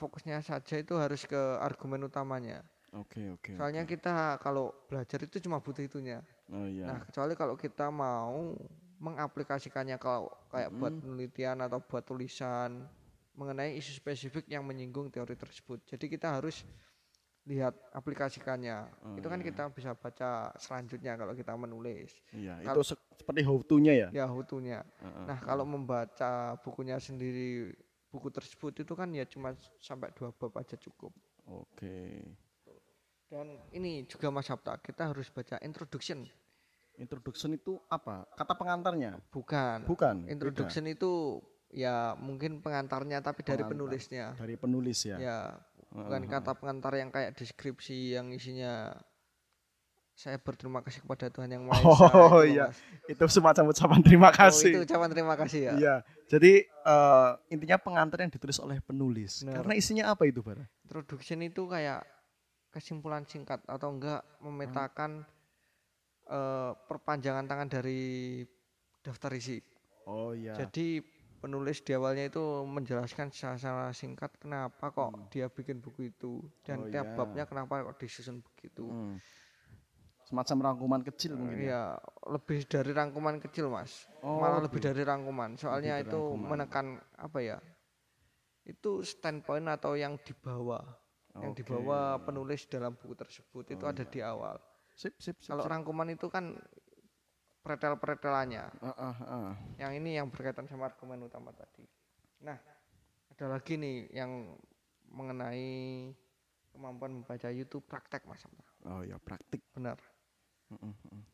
fokusnya 0.00 0.40
saja 0.40 0.74
itu 0.80 0.96
harus 0.96 1.24
ke 1.28 1.38
argumen 1.60 2.08
utamanya 2.08 2.64
Oke, 2.96 3.28
oke. 3.28 3.52
soalnya 3.56 3.84
oke. 3.84 3.92
kita 3.92 4.40
kalau 4.40 4.72
belajar 4.88 5.20
itu 5.20 5.36
cuma 5.44 5.60
butuh 5.60 5.84
itunya 5.84 6.20
Oh 6.54 6.62
iya. 6.62 6.86
Nah, 6.86 7.02
kecuali 7.02 7.34
kalau 7.34 7.58
kita 7.58 7.90
mau 7.90 8.54
mengaplikasikannya 9.02 9.98
kalau 9.98 10.30
kayak 10.54 10.70
buat 10.78 10.94
Mm-mm. 10.94 11.02
penelitian 11.02 11.58
atau 11.58 11.82
buat 11.82 12.06
tulisan 12.06 12.86
mengenai 13.36 13.76
isu 13.76 13.92
spesifik 14.00 14.48
yang 14.48 14.64
menyinggung 14.64 15.12
teori 15.12 15.36
tersebut. 15.36 15.84
Jadi 15.84 16.08
kita 16.08 16.40
harus 16.40 16.64
lihat 17.46 17.78
aplikasikannya. 17.94 18.90
Oh, 19.06 19.16
Itu 19.20 19.30
kan 19.30 19.38
iya. 19.38 19.46
kita 19.52 19.70
bisa 19.70 19.94
baca 19.94 20.50
selanjutnya 20.58 21.14
kalau 21.14 21.30
kita 21.36 21.54
menulis. 21.54 22.10
Iya, 22.34 22.58
itu 22.64 22.80
se- 22.82 22.98
seperti 23.14 23.46
how 23.46 23.60
to-nya 23.62 23.94
ya. 23.94 24.08
Ya, 24.10 24.26
hutunya. 24.26 24.82
Heeh. 24.98 25.24
Nah, 25.30 25.38
kalau 25.38 25.62
membaca 25.62 26.58
bukunya 26.66 26.98
sendiri 26.98 27.70
buku 28.10 28.32
tersebut 28.34 28.82
itu 28.82 28.92
kan 28.98 29.12
ya 29.14 29.22
cuma 29.30 29.54
sampai 29.78 30.10
dua 30.16 30.34
bab 30.34 30.50
aja 30.58 30.74
cukup. 30.74 31.14
Oke. 31.46 32.24
Dan 33.30 33.58
ini 33.70 34.06
juga 34.06 34.30
Mas 34.30 34.46
Sabta, 34.50 34.78
kita 34.82 35.14
harus 35.14 35.30
baca 35.30 35.58
introduction. 35.62 36.26
Introduction 36.96 37.52
itu 37.54 37.76
apa? 37.92 38.24
Kata 38.34 38.56
pengantarnya? 38.56 39.20
Bukan. 39.30 39.84
Bukan. 39.86 40.16
beda. 40.24 40.32
Introduction 40.32 40.84
itu 40.88 41.38
ya 41.68 42.14
mungkin 42.16 42.58
pengantarnya 42.60 43.20
tapi 43.20 43.42
dari 43.42 43.60
Pengantar. 43.60 43.72
penulisnya. 43.74 44.26
dari 44.38 44.54
penulis 44.54 44.98
ya. 45.02 45.16
Ya, 45.18 45.38
bukan 45.90 46.22
Heeh, 46.22 46.32
kata 46.32 46.52
pengantar 46.54 46.92
yang 46.94 47.10
kayak 47.10 47.34
deskripsi 47.34 48.14
yang 48.14 48.30
isinya 48.30 48.94
saya 50.16 50.40
berterima 50.40 50.80
kasih 50.80 51.04
kepada 51.04 51.28
Tuhan 51.28 51.52
yang 51.52 51.68
Maha 51.68 51.76
Esa. 51.76 51.88
Oh, 51.92 51.92
itu 51.92 52.16
loh, 52.16 52.44
iya. 52.48 52.66
Mas. 52.72 52.80
Itu 53.04 53.24
semacam 53.28 53.68
ucapan 53.68 54.00
terima 54.00 54.28
Oh, 54.28 54.32
kasih. 54.32 54.72
itu 54.72 54.80
ucapan 54.88 55.08
terima 55.12 55.34
kasih 55.36 55.60
ya. 55.60 55.72
Iya. 55.76 55.94
Jadi 56.26 56.52
eh, 56.64 57.30
intinya 57.52 57.76
pengantar 57.76 58.24
yang 58.24 58.32
ditulis 58.32 58.56
oleh 58.56 58.80
penulis. 58.80 59.44
Benar. 59.44 59.60
Karena 59.60 59.72
isinya 59.76 60.04
apa 60.08 60.24
itu, 60.24 60.40
Bara? 60.40 60.64
Introduction 60.88 61.44
itu 61.44 61.68
kayak 61.68 62.00
kesimpulan 62.72 63.28
singkat 63.28 63.60
atau 63.68 63.92
enggak 63.92 64.24
memetakan 64.40 65.28
eh, 66.26 66.72
perpanjangan 66.88 67.44
tangan 67.44 67.68
dari 67.68 68.40
daftar 69.04 69.36
isi. 69.36 69.60
Oh 70.08 70.32
iya. 70.32 70.56
Jadi 70.56 71.04
penulis 71.46 71.78
di 71.80 71.94
awalnya 71.94 72.26
itu 72.26 72.42
menjelaskan 72.66 73.30
secara 73.30 73.94
singkat 73.94 74.34
kenapa 74.42 74.90
kok 74.90 75.30
dia 75.30 75.46
bikin 75.46 75.78
buku 75.78 76.10
itu 76.10 76.42
dan 76.66 76.82
Hmm. 76.82 76.86
Oh, 76.86 76.90
tiap 76.90 77.06
iya. 77.06 77.14
babnya 77.14 77.44
kenapa 77.46 77.86
kok 77.86 78.02
disusun 78.02 78.42
begitu. 78.42 78.82
Hmm. 78.90 79.22
Semacam 80.26 80.56
rangkuman 80.74 81.06
kecil 81.06 81.38
mungkin 81.38 81.62
ya. 81.62 81.66
Iya, 81.70 81.82
lebih 82.34 82.66
dari 82.66 82.90
rangkuman 82.90 83.38
kecil, 83.38 83.70
Mas. 83.70 84.10
Oh, 84.26 84.42
Malah 84.42 84.66
lebih 84.66 84.82
gitu. 84.82 84.90
dari 84.90 85.06
rangkuman. 85.06 85.54
Soalnya 85.54 86.02
dari 86.02 86.10
itu 86.10 86.18
rangkuman. 86.18 86.48
menekan 86.50 86.86
apa 87.14 87.38
ya? 87.38 87.58
Itu 88.66 89.06
standpoint 89.06 89.70
atau 89.70 89.94
yang 89.94 90.18
dibawa. 90.18 90.82
Yang 91.38 91.52
Oke. 91.54 91.58
dibawa 91.62 92.18
penulis 92.18 92.66
dalam 92.66 92.98
buku 92.98 93.14
tersebut 93.14 93.70
itu 93.70 93.84
Oh, 93.86 93.92
ada 93.94 94.02
di 94.02 94.18
awal. 94.18 94.58
Sip, 94.98 95.14
sip, 95.22 95.38
sip. 95.38 95.46
Kalau 95.46 95.62
sip. 95.62 95.70
rangkuman 95.70 96.10
itu 96.10 96.26
kan 96.26 96.58
pretel-pretelannya. 97.66 98.64
Ah, 98.78 98.94
ah, 98.94 99.16
ah. 99.26 99.50
Yang 99.82 99.92
ini 99.98 100.10
yang 100.14 100.30
berkaitan 100.30 100.70
sama 100.70 100.86
argumen 100.86 101.26
utama 101.26 101.50
tadi. 101.50 101.82
Nah, 102.46 102.54
ada 103.34 103.46
lagi 103.50 103.74
nih 103.74 104.06
yang 104.14 104.54
mengenai 105.10 106.14
kemampuan 106.70 107.18
membaca 107.18 107.50
YouTube 107.50 107.82
praktek 107.90 108.22
Mas. 108.30 108.46
Oh 108.86 109.02
ya, 109.02 109.18
praktik. 109.18 109.66
Benar. 109.74 109.98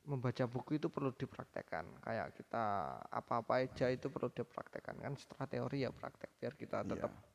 Membaca 0.09 0.45
buku 0.49 0.81
itu 0.81 0.89
perlu 0.89 1.13
dipraktekkan. 1.13 2.01
Kayak 2.01 2.33
kita 2.37 2.65
apa-apa 3.13 3.65
aja 3.65 3.93
itu 3.93 4.09
perlu 4.09 4.33
dipraktekkan 4.33 4.97
kan 5.05 5.13
setelah 5.17 5.45
teori 5.49 5.85
ya 5.85 5.91
praktek 5.93 6.33
biar 6.41 6.53
kita 6.57 6.85
tetap 6.85 7.13
Iya. 7.13 7.29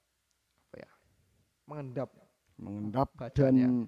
apa 0.68 0.76
ya? 0.78 0.92
mengendap. 1.68 2.10
mengendap 2.58 3.10
Bacanya. 3.14 3.70
dan 3.70 3.86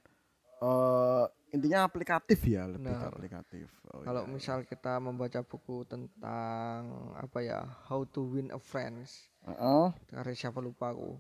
eh, 0.62 1.26
intinya 1.56 1.88
aplikatif 1.88 2.40
ya, 2.46 2.68
lebih 2.70 2.94
ke 2.94 2.94
Benar. 2.94 3.12
aplikatif. 3.12 3.68
Oh, 3.92 4.04
Kalau 4.06 4.24
iya. 4.24 4.32
misal 4.32 4.58
kita 4.68 5.00
membaca 5.00 5.40
buku 5.42 5.84
tentang 5.88 7.14
apa 7.18 7.40
ya? 7.42 7.60
How 7.90 8.04
to 8.06 8.22
win 8.28 8.52
a 8.54 8.60
friends 8.60 9.30
Heeh. 9.48 9.88
karya 10.12 10.36
siapa 10.36 10.60
lupa 10.60 10.92
aku 10.92 11.16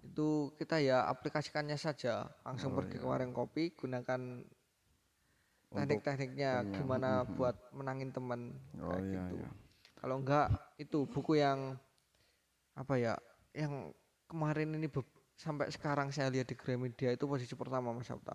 itu 0.00 0.28
kita 0.56 0.80
ya 0.80 1.04
aplikasikannya 1.12 1.76
saja 1.76 2.24
langsung 2.40 2.72
Oh, 2.72 2.76
pergi 2.80 2.96
ke 2.96 3.04
iya. 3.04 3.10
warung 3.12 3.36
kopi 3.36 3.76
gunakan 3.76 4.20
teknik-tekniknya 5.70 6.50
ininya, 6.64 6.74
gimana 6.74 7.10
buat 7.36 7.54
menangin 7.76 8.10
teman 8.10 8.56
Oh 8.80 8.90
kayak 8.90 9.04
iya, 9.06 9.22
gitu 9.28 9.36
iya. 9.38 9.50
kalau 10.00 10.16
enggak 10.18 10.48
itu 10.80 10.98
buku 11.04 11.38
yang 11.38 11.76
apa 12.74 12.94
ya 12.96 13.14
yang 13.52 13.92
kemarin 14.24 14.72
ini 14.74 14.88
sampai 15.36 15.68
sekarang 15.68 16.08
saya 16.10 16.32
lihat 16.32 16.48
di 16.48 16.56
Gramedia 16.56 17.12
itu 17.12 17.28
posisi 17.28 17.52
pertama 17.54 17.92
Mas 17.92 18.08
Sabta 18.08 18.34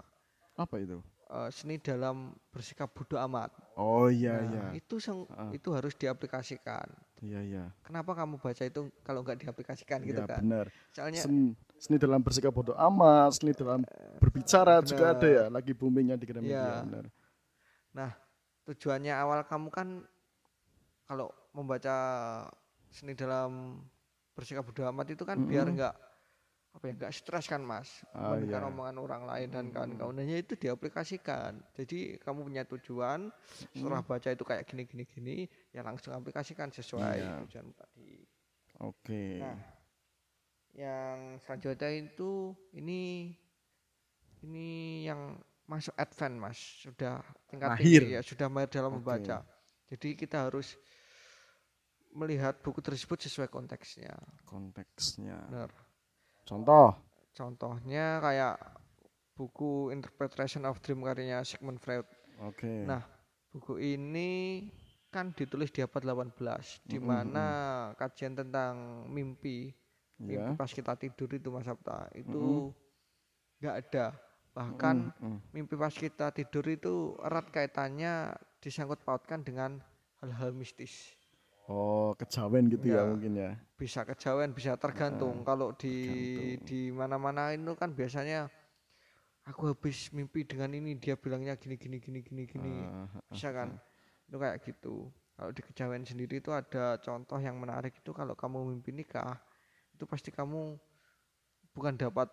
Apa 0.55 0.79
itu? 0.79 1.03
Eh, 1.25 1.50
seni 1.50 1.75
dalam 1.81 2.38
bersikap 2.53 2.93
bodoh 2.93 3.17
amat 3.27 3.50
Oh 3.75 4.07
iya 4.07 4.39
Nah, 4.39 4.45
iya. 4.45 4.65
itu 4.77 5.01
seng- 5.01 5.25
Heeh. 5.25 5.57
itu 5.57 5.69
harus 5.74 5.97
diaplikasikan 5.97 6.85
Iya 7.19 7.39
iya. 7.41 7.65
kenapa 7.81 8.13
kamu 8.13 8.38
baca 8.38 8.62
itu 8.62 8.93
kalau 9.01 9.25
enggak 9.25 9.41
diaplikasikan 9.41 10.05
gitu 10.05 10.21
Iya 10.21 10.29
kan 10.29 10.41
benar. 10.45 10.65
soalnya 10.93 11.25
Seni, 11.25 11.57
seni 11.81 11.97
dalam 11.97 12.21
bersikap 12.21 12.53
bodoh 12.53 12.77
amat, 12.77 13.41
seni 13.41 13.57
dalam 13.57 13.81
berbicara 14.21 14.85
juga 14.85 15.17
ada 15.17 15.27
ya, 15.27 15.45
lagi 15.50 15.74
boomingnya 15.74 16.13
di 16.13 16.25
Gramedia, 16.29 16.55
Iya. 16.62 16.75
benar. 16.85 17.05
tujuannya 18.65 19.13
awal 19.13 19.45
kamu 19.45 19.69
kan 19.69 19.88
kalau 21.05 21.29
membaca 21.53 21.97
seni 22.89 23.13
dalam 23.17 23.81
bersikap 24.38 24.65
bodoh 24.65 24.85
amat 24.93 25.13
itu 25.13 25.25
kan 25.25 25.38
biar 25.41 25.69
Mm-mm. 25.69 25.77
Apa 26.75 26.91
ya 26.91 26.94
enggak 27.00 27.13
stres 27.15 27.48
kan 27.48 27.63
mas 27.63 28.03
Ah, 28.12 28.36
mendengar 28.36 28.67
iya. 28.67 28.67
omongan 28.67 28.98
orang 29.00 29.24
lain 29.24 29.48
dan 29.48 29.65
kawan-kawannya 29.72 30.36
itu 30.36 30.60
diaplikasikan 30.60 31.63
jadi 31.72 32.20
kamu 32.20 32.44
punya 32.44 32.63
tujuan 32.67 33.32
setelah 33.72 34.03
baca 34.03 34.27
itu 34.29 34.44
kayak 34.44 34.67
gini 34.67 34.84
gini 34.84 35.03
gini 35.08 35.36
ya 35.72 35.82
langsung 35.82 36.12
aplikasikan 36.12 36.70
sesuai 36.70 37.15
Iya. 37.17 37.32
tujuan 37.48 37.67
tadi 37.72 38.12
Oke. 38.84 39.39
Nah, 39.39 39.55
yang 40.75 41.39
selanjutnya 41.39 41.88
itu 41.96 42.51
ini 42.75 43.32
ini 44.44 44.70
yang 45.08 45.39
masuk 45.65 45.96
advance 45.96 46.38
mas 46.38 46.60
sudah 46.84 47.24
tingkat 47.50 47.72
Mahir. 47.72 48.03
tinggi 48.03 48.15
ya 48.20 48.22
sudah 48.22 48.48
mahir 48.51 48.70
dalam 48.70 48.91
Oke. 48.94 49.00
membaca 49.01 49.41
jadi 49.88 50.08
kita 50.13 50.51
harus 50.51 50.75
melihat 52.15 52.60
buku 52.63 52.79
tersebut 52.79 53.24
sesuai 53.24 53.48
konteksnya 53.48 54.13
Konteksnya. 54.46 55.39
benar 55.50 55.72
Contoh. 56.45 56.95
contohnya 57.37 58.19
kayak 58.23 58.55
buku 59.37 59.91
Interpretation 59.95 60.63
of 60.69 60.79
Dream 60.83 61.03
karyanya 61.03 61.43
Sigmund 61.43 61.79
Freud 61.83 62.07
Oke. 62.39 62.75
Nah, 62.87 63.01
buku 63.51 63.79
ini 63.81 64.31
kan 65.13 65.31
ditulis 65.33 65.71
di 65.71 65.79
abad 65.81 66.03
18 66.03 66.83
di 66.91 66.97
Mm-mm, 66.99 67.07
mana 67.09 67.49
kajian 67.99 68.35
tentang 68.35 69.07
mimpi 69.09 69.71
mimpi 70.27 70.51
ya. 70.51 70.55
pas 70.59 70.71
kita 70.71 70.93
tidur 70.99 71.29
itu 71.31 71.47
Mas 71.53 71.65
Sabta 71.67 72.07
itu 72.15 72.71
nggak 73.61 73.75
ada 73.81 74.05
bahkan 74.55 74.97
Mm, 75.19 75.23
mm. 75.23 75.37
mimpi 75.55 75.75
pas 75.75 75.91
kita 75.93 76.31
tidur 76.35 76.65
itu 76.67 77.15
erat 77.27 77.47
kaitannya 77.51 78.35
disangkut 78.63 78.99
pautkan 79.07 79.43
dengan 79.43 79.79
hal-hal 80.23 80.51
mistis 80.55 81.15
Oh, 81.65 82.13
kejawen 82.13 82.69
gitu 82.69 82.86
ya 82.93 83.01
Ya. 83.01 83.10
mungkin 83.10 83.34
ya. 83.36 83.51
bisa 83.75 84.05
kejawen 84.05 84.53
bisa 84.53 84.77
tergantung 84.77 85.41
kalau 85.43 85.74
di 85.74 85.95
tergantung. 86.05 86.65
di 86.69 86.79
mana-mana 86.93 87.51
itu 87.51 87.74
kan 87.75 87.89
biasanya 87.91 88.48
aku 89.45 89.74
habis 89.74 90.10
mimpi 90.13 90.45
dengan 90.45 90.72
ini 90.74 90.95
dia 90.98 91.17
bilangnya 91.17 91.57
gini 91.57 91.75
gini 91.75 91.98
gini 92.00 92.19
gini 92.22 92.43
gini 92.45 92.75
Ah, 92.86 93.05
ah, 93.10 93.22
bisa 93.34 93.50
kan 93.51 93.69
itu 94.25 94.36
kayak 94.38 94.57
gitu 94.63 94.95
kalau 95.36 95.51
di 95.51 95.62
kejawen 95.65 96.03
sendiri 96.05 96.39
itu 96.39 96.50
ada 96.53 96.98
contoh 97.01 97.38
yang 97.41 97.57
menarik 97.60 97.93
itu 97.98 98.12
kalau 98.13 98.34
kamu 98.38 98.57
mimpi 98.74 98.93
nikah 98.93 99.38
itu 99.93 100.05
pasti 100.05 100.29
kamu 100.29 100.77
bukan 101.75 101.93
dapat 102.00 102.29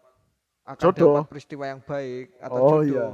akan 0.62 0.78
Jodoh. 0.94 1.18
dapat 1.18 1.26
peristiwa 1.26 1.64
yang 1.66 1.80
baik 1.82 2.38
atau 2.38 2.60
Oh, 2.62 2.80
jodoh 2.86 2.86
iya. 2.86 3.06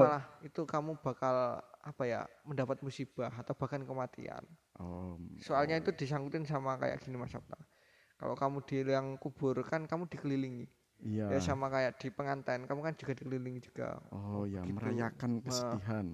malah 0.00 0.22
itu 0.40 0.62
kamu 0.64 0.96
bakal 1.04 1.60
apa 1.80 2.04
ya 2.04 2.20
mendapat 2.44 2.84
musibah 2.84 3.32
atau 3.32 3.56
bahkan 3.56 3.80
kematian. 3.84 4.44
Oh, 4.80 5.16
Soalnya 5.40 5.80
itu 5.80 5.92
disangkutin 5.96 6.44
sama 6.44 6.76
kayak 6.76 7.00
gini 7.04 7.16
Mas 7.16 7.32
Sabta. 7.32 7.56
Kalau 8.20 8.36
kamu 8.36 8.58
di 8.68 8.84
liang 8.84 9.16
kubur 9.16 9.56
kan 9.64 9.88
kamu 9.88 10.08
dikelilingi. 10.12 10.68
iya. 11.00 11.32
Ya 11.32 11.40
sama 11.40 11.72
kayak 11.72 11.96
di 11.96 12.12
pengantin, 12.12 12.68
kamu 12.68 12.80
kan 12.84 12.94
juga 12.96 13.12
dikelilingi 13.16 13.60
juga. 13.64 13.96
Oh 14.12 14.44
ya, 14.44 14.60
gitu. 14.60 14.76
merayakan 14.76 15.40
Nah. 15.40 15.44
kesedihan. 15.48 16.06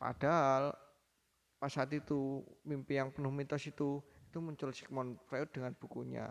Padahal 0.00 0.72
pas 1.56 1.72
saat 1.72 1.88
itu 1.92 2.44
mimpi 2.64 3.00
yang 3.00 3.12
penuh 3.12 3.32
mitos 3.32 3.64
itu 3.68 4.00
itu 4.28 4.38
muncul 4.40 4.72
Sigmund 4.72 5.20
Freud 5.28 5.48
dengan 5.52 5.72
bukunya. 5.76 6.28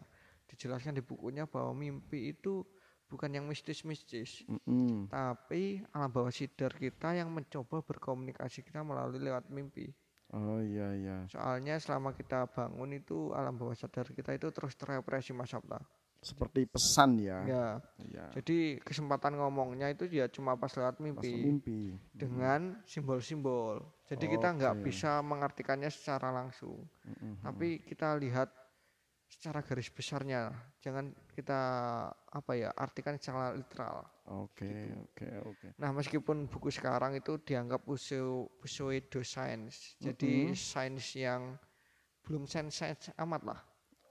Dijelaskan 0.50 0.98
di 0.98 1.04
bukunya 1.06 1.46
bahwa 1.50 1.74
mimpi 1.74 2.34
itu 2.34 2.62
bukan 3.06 3.30
yang 3.32 3.46
mistis-mistis, 3.46 4.42
Mm-mm. 4.46 5.08
tapi 5.08 5.82
alam 5.94 6.10
bawah 6.10 6.34
sadar 6.34 6.74
kita 6.74 7.14
yang 7.14 7.30
mencoba 7.30 7.82
berkomunikasi 7.82 8.62
kita 8.62 8.82
melalui 8.82 9.22
lewat 9.22 9.48
mimpi. 9.50 9.94
Oh 10.34 10.58
iya 10.58 10.90
iya. 10.92 11.18
Soalnya 11.30 11.78
selama 11.78 12.12
kita 12.12 12.50
bangun 12.50 12.98
itu 12.98 13.30
alam 13.32 13.56
bawah 13.56 13.78
sadar 13.78 14.10
kita 14.10 14.34
itu 14.34 14.50
terus 14.50 14.74
terepresi 14.74 15.32
Mas 15.32 15.54
Sabta. 15.54 15.78
Seperti 16.18 16.66
pesan 16.66 17.22
ya. 17.22 17.46
Ya, 17.46 17.68
Iya. 18.02 18.26
jadi 18.34 18.82
kesempatan 18.82 19.38
ngomongnya 19.38 19.94
itu 19.94 20.10
ya 20.10 20.26
cuma 20.26 20.58
pas 20.58 20.74
lewat 20.74 20.98
Pas 20.98 21.04
mimpi. 21.06 21.34
mimpi. 21.38 21.80
dengan 22.10 22.82
simbol-simbol. 22.84 23.86
Jadi 24.10 24.26
kita 24.34 24.58
nggak 24.58 24.82
bisa 24.82 25.22
mengartikannya 25.22 25.94
secara 25.94 26.34
langsung, 26.34 26.82
Mm-mm. 27.06 27.46
tapi 27.46 27.78
kita 27.86 28.18
lihat 28.18 28.50
secara 29.34 29.60
garis 29.68 29.90
besarnya. 29.92 30.42
Jangan 30.84 31.06
kita 31.36 31.62
apa 32.12 32.52
ya 32.58 32.70
artikan 32.76 33.16
secara 33.20 33.54
literal. 33.56 34.06
Oke 34.26 34.70
gitu. 34.70 34.96
oke 35.04 35.28
oke. 35.50 35.70
Nah 35.82 35.92
meskipun 35.94 36.38
buku 36.52 36.70
sekarang 36.74 37.14
itu 37.20 37.38
dianggap 37.48 37.82
pseudo 37.86 38.50
pseudoscience, 38.64 39.98
jadi 40.02 40.34
Mm-mm. 40.34 40.56
sains 40.56 41.08
yang 41.16 41.42
belum 42.26 42.44
sains-sains 42.50 43.14
amat 43.24 43.42
lah. 43.50 43.60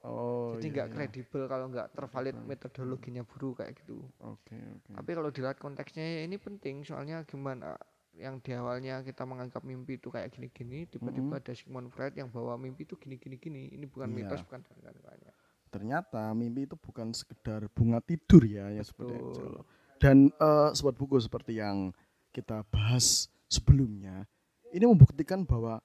Oh 0.04 0.54
jadi 0.54 0.64
iya, 0.68 0.72
nggak 0.74 0.88
iya. 0.88 0.94
kredibel 0.94 1.42
kalau 1.52 1.66
nggak 1.72 1.88
tervalid 1.96 2.36
Betul. 2.36 2.48
metodologinya 2.50 3.22
buru 3.26 3.56
kayak 3.58 3.74
gitu. 3.80 3.98
Oke 4.22 4.56
oke. 4.76 4.94
Tapi 4.94 5.10
kalau 5.16 5.30
dilihat 5.34 5.58
konteksnya 5.58 6.04
ini 6.26 6.36
penting 6.38 6.86
soalnya 6.86 7.26
gimana 7.26 7.74
yang 8.14 8.38
di 8.38 8.54
awalnya 8.54 9.02
kita 9.02 9.22
menganggap 9.22 9.62
mimpi 9.62 9.98
itu 9.98 10.08
kayak 10.08 10.30
gini-gini, 10.30 10.86
tiba-tiba 10.86 11.38
ada 11.38 11.52
Sigmund 11.52 11.90
Freud 11.90 12.14
yang 12.14 12.30
bawa 12.30 12.54
mimpi 12.54 12.86
itu 12.86 12.94
gini-gini 12.94 13.36
gini. 13.36 13.62
Ini 13.74 13.84
bukan 13.86 14.08
Iya. 14.08 14.16
mitos, 14.16 14.40
bukan 14.46 14.62
dan 14.62 14.76
lain-lainnya. 14.80 15.34
Ternyata 15.68 16.30
mimpi 16.32 16.64
itu 16.64 16.78
bukan 16.78 17.10
sekedar 17.10 17.66
bunga 17.70 17.98
tidur 17.98 18.46
ya, 18.46 18.70
ya 18.70 18.82
seperti 18.82 19.18
itu. 19.18 19.58
Dan 19.98 20.30
eh, 20.30 20.70
sobat 20.72 20.94
buku 20.94 21.18
seperti 21.18 21.58
yang 21.58 21.90
kita 22.30 22.62
bahas 22.70 23.26
sebelumnya, 23.46 24.26
ini 24.70 24.86
membuktikan 24.86 25.42
bahwa 25.42 25.82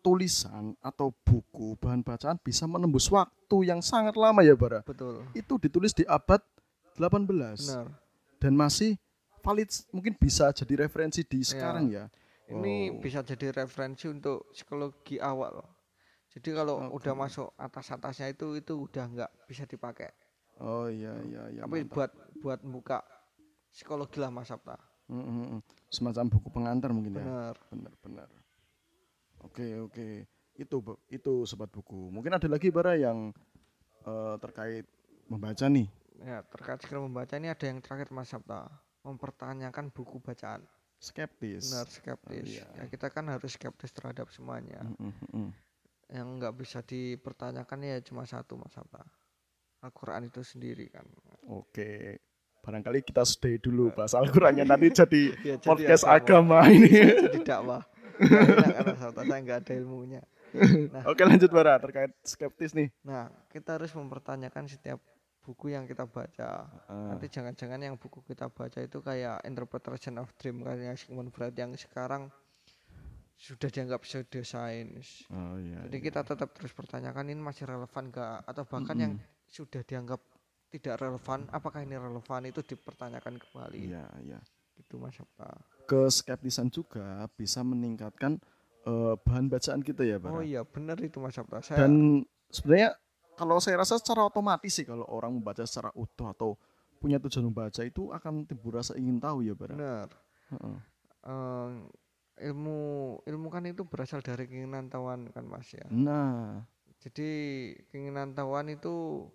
tulisan 0.00 0.76
atau 0.78 1.10
buku 1.24 1.74
bahan 1.76 2.00
bacaan 2.00 2.38
bisa 2.38 2.64
menembus 2.64 3.10
waktu 3.10 3.66
yang 3.66 3.82
sangat 3.82 4.14
lama 4.14 4.38
ya 4.40 4.54
Bara. 4.54 4.84
Betul. 4.86 5.26
Itu 5.34 5.58
ditulis 5.58 5.90
di 5.90 6.06
abad 6.06 6.38
18 6.94 7.26
Benar. 7.26 7.86
dan 8.38 8.52
masih 8.54 8.94
valid 9.46 9.70
mungkin 9.94 10.12
bisa 10.18 10.50
jadi 10.50 10.74
referensi 10.86 11.22
di 11.22 11.38
sekarang 11.46 11.86
ya. 11.86 12.10
Ini 12.50 12.98
bisa 12.98 13.22
jadi 13.22 13.62
referensi 13.62 14.10
untuk 14.10 14.50
psikologi 14.50 15.22
awal. 15.22 15.62
Jadi 16.34 16.50
kalau 16.50 16.90
Oke. 16.90 17.06
udah 17.06 17.14
masuk 17.14 17.48
atas-atasnya 17.54 18.34
itu 18.34 18.58
itu 18.58 18.74
udah 18.74 19.06
nggak 19.06 19.30
bisa 19.46 19.62
dipakai. 19.70 20.10
Oh 20.58 20.90
iya 20.90 21.14
iya 21.22 21.42
iya. 21.54 21.60
Tapi 21.62 21.86
mantap. 21.86 21.94
buat 21.94 22.10
buat 22.42 22.60
buka 22.66 22.98
psikologi 23.70 24.18
lah 24.18 24.34
Mas 24.34 24.50
Sabta. 24.50 24.74
Mm, 25.06 25.22
mm, 25.22 25.46
mm. 25.54 25.60
Semacam 25.94 26.24
buku 26.26 26.48
pengantar 26.50 26.90
mungkin 26.90 27.14
ya. 27.14 27.22
Benar. 27.22 27.54
benar-benar 27.70 28.28
oke 29.46 29.66
oke 29.88 30.08
itu 30.56 30.76
Bu- 30.80 31.00
itu 31.12 31.32
sobat 31.46 31.68
buku 31.70 32.10
mungkin 32.10 32.34
ada 32.34 32.48
lagi 32.48 32.68
bara 32.72 32.96
yang 32.96 33.30
eh, 34.04 34.34
terkait 34.42 34.84
membaca 35.30 35.66
nih 35.70 35.88
Ya, 36.16 36.40
terkait 36.48 36.80
skill 36.80 37.04
membaca 37.04 37.36
ini 37.36 37.52
ada 37.52 37.60
yang 37.68 37.76
terakhir 37.84 38.08
Mas 38.08 38.32
Sabta. 38.32 38.72
Mempertanyakan 39.06 39.94
buku 39.94 40.18
bacaan. 40.18 40.66
skeptis 40.96 41.70
Benar 41.70 41.86
skeptis. 41.92 42.46
iya. 42.56 42.66
Ya 42.72 42.84
kita 42.88 43.12
kan 43.12 43.28
harus 43.28 43.52
skeptis 43.54 43.92
terhadap 43.92 44.32
semuanya. 44.32 44.80
Mm, 44.82 44.96
mm, 44.96 45.12
mm, 45.12 45.28
mm. 45.36 45.50
Yang 46.08 46.28
nggak 46.40 46.54
bisa 46.56 46.78
dipertanyakan 46.80 47.78
ya 47.84 48.00
cuma 48.00 48.24
satu 48.24 48.56
Mas 48.56 48.72
Sabta. 48.72 49.04
Al-Quran 49.84 50.26
itu 50.26 50.40
sendiri 50.42 50.88
kan. 50.90 51.04
oke 51.46 52.18
barangkali 52.64 53.06
kita 53.06 53.22
stay 53.22 53.62
dulu 53.62 53.94
bahas 53.94 54.16
Al-Qurannya 54.18 54.66
nanti 54.66 54.90
jadi 54.90 55.22
Ya, 55.46 55.54
jadi 55.54 55.62
podcast 55.62 56.02
agama 56.02 56.66
ini 56.66 56.90
jadi 57.30 57.38
dakwah. 57.44 57.86
Mas 58.18 58.98
Sabta, 58.98 59.22
saya 59.22 59.38
nggak 59.44 59.58
ada 59.62 59.72
ilmunya. 59.76 60.22
oke 61.10 61.22
lanjut 61.22 61.50
bara 61.52 61.76
terkait 61.78 62.10
skeptis 62.24 62.72
nih 62.72 62.88
Nah, 63.04 63.28
kita 63.52 63.76
harus 63.78 63.92
mempertanyakan 63.92 64.66
setiap 64.66 64.98
buku 65.46 65.70
yang 65.70 65.86
kita 65.86 66.02
baca. 66.10 66.66
Ah, 66.90 67.14
Nanti 67.14 67.30
jangan-jangan 67.30 67.78
yang 67.78 67.94
buku 67.94 68.18
kita 68.26 68.50
baca 68.50 68.82
itu 68.82 68.98
kayak 68.98 69.46
Interpretation 69.46 70.18
of 70.18 70.26
Dream 70.42 70.66
kayak 70.66 70.98
Sigmund 70.98 71.30
Freud 71.30 71.54
yang 71.54 71.70
sekarang 71.78 72.26
sudah 73.38 73.70
dianggap 73.70 74.02
pseudoscience. 74.02 75.28
oh 75.30 75.54
iya 75.60 75.86
Jadi 75.86 75.98
kita 76.02 76.26
tetap 76.26 76.50
terus 76.50 76.74
pertanyakan 76.74 77.30
ini 77.30 77.38
masih 77.38 77.68
relevan 77.68 78.10
gak 78.10 78.42
atau 78.42 78.64
bahkan 78.66 78.96
yang 78.96 79.12
sudah 79.46 79.86
dianggap 79.86 80.18
tidak 80.66 80.98
relevan, 80.98 81.46
apakah 81.54 81.86
ini 81.86 81.94
relevan 81.94 82.50
itu 82.50 82.58
dipertanyakan 82.66 83.38
kembali. 83.38 83.78
iya 83.86 84.04
iya 84.26 84.40
Gitu 84.74 84.98
Mas 84.98 85.14
Sabta. 85.14 85.56
keskeptisan 85.86 86.68
juga 86.68 87.22
bisa 87.32 87.62
meningkatkan 87.62 88.36
eh, 88.82 89.14
bahan 89.22 89.46
bacaan 89.46 89.80
kita 89.80 90.02
ya 90.02 90.18
bara 90.18 90.36
Oh 90.36 90.42
iya, 90.42 90.66
benar 90.66 90.98
itu 90.98 91.22
Mas 91.22 91.36
Sabta. 91.36 91.62
Saya 91.62 91.86
dan 91.86 92.24
sebenarnya 92.50 92.96
kalau 93.36 93.60
saya 93.60 93.84
rasa 93.84 94.00
secara 94.00 94.24
otomatis 94.24 94.72
sih 94.72 94.88
kalau 94.88 95.04
orang 95.06 95.30
membaca 95.36 95.62
secara 95.62 95.92
utuh 95.94 96.32
atau 96.32 96.50
punya 96.96 97.20
tujuan 97.20 97.52
membaca 97.52 97.84
itu 97.84 98.08
akan 98.08 98.48
timbul 98.48 98.72
rasa 98.74 98.96
ingin 98.96 99.20
tahu 99.20 99.44
ya 99.44 99.52
bara 99.52 99.76
benar. 99.76 100.08
Heeh. 100.50 100.76
Eh, 101.26 101.70
ilmu 102.48 102.78
ilmu 103.24 103.48
kan 103.48 103.64
itu 103.68 103.82
berasal 103.84 104.20
dari 104.20 104.44
keinginan 104.48 104.88
tahuan 104.88 105.28
kan 105.32 105.44
Mas 105.44 105.68
ya. 105.72 105.84
nah 105.88 106.64
Jadi 107.00 107.30
keinginan 107.92 108.34
tahuan 108.34 108.72
itu 108.72 109.26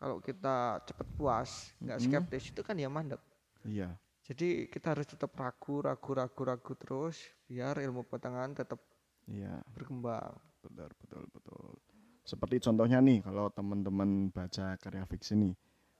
kalau 0.00 0.18
kita 0.18 0.82
cepat 0.82 1.08
puas, 1.14 1.70
nggak 1.78 1.98
Mm-mm. 2.02 2.08
skeptis 2.26 2.50
itu 2.50 2.60
kan 2.66 2.74
ya 2.74 2.90
mandek. 2.90 3.20
iya 3.62 3.94
Jadi 4.26 4.66
kita 4.70 4.94
harus 4.94 5.06
tetap 5.06 5.30
ragu, 5.38 5.82
ragu, 5.82 6.10
ragu, 6.14 6.42
ragu 6.42 6.72
terus 6.78 7.18
biar 7.46 7.78
ilmu 7.78 8.02
pertengahan 8.06 8.54
tetap 8.54 8.80
iya 9.28 9.62
berkembang. 9.74 10.34
betul 10.62 10.90
betul 11.02 11.22
betul 11.34 11.70
seperti 12.32 12.64
contohnya 12.64 12.96
nih 13.04 13.20
kalau 13.20 13.52
teman-teman 13.52 14.32
baca 14.32 14.80
karya 14.80 15.04
fiksi 15.04 15.36
nih 15.36 15.52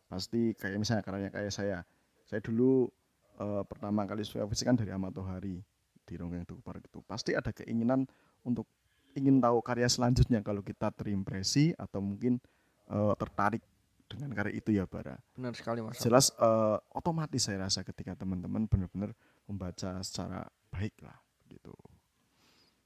pasti 0.09 0.57
kayak 0.57 0.81
misalnya 0.81 1.05
karya 1.05 1.29
kayak 1.29 1.53
saya. 1.53 1.79
Saya 2.25 2.41
dulu 2.41 2.89
eh, 3.37 3.63
pertama 3.69 4.09
kali 4.09 4.25
suka 4.25 4.49
fiksi 4.49 4.65
kan 4.65 4.81
dari 4.81 4.89
Amato 4.97 5.21
Hari 5.21 5.61
di 6.09 6.15
Ronggeng 6.17 6.49
Dukupar 6.49 6.81
itu. 6.81 7.05
Pasti 7.05 7.37
ada 7.37 7.53
keinginan 7.53 8.09
untuk 8.49 8.65
ingin 9.13 9.45
tahu 9.45 9.61
karya 9.61 9.93
selanjutnya. 9.93 10.41
Kalau 10.41 10.65
kita 10.65 10.89
terimpresi 10.89 11.77
atau 11.77 12.01
mungkin 12.01 12.41
eh, 12.89 13.15
tertarik 13.21 13.61
dengan 14.09 14.33
karya 14.33 14.53
itu 14.57 14.73
ya 14.73 14.89
Bara. 14.89 15.21
Benar 15.37 15.53
sekali 15.53 15.85
Mas. 15.85 16.01
jelas 16.01 16.33
eh, 16.33 16.77
otomatis 16.97 17.45
saya 17.45 17.69
rasa 17.69 17.85
ketika 17.85 18.17
teman-teman 18.17 18.65
benar-benar 18.65 19.13
membaca 19.45 20.01
secara 20.01 20.49
baik 20.73 20.97
lah 21.05 21.17
gitu. 21.49 21.77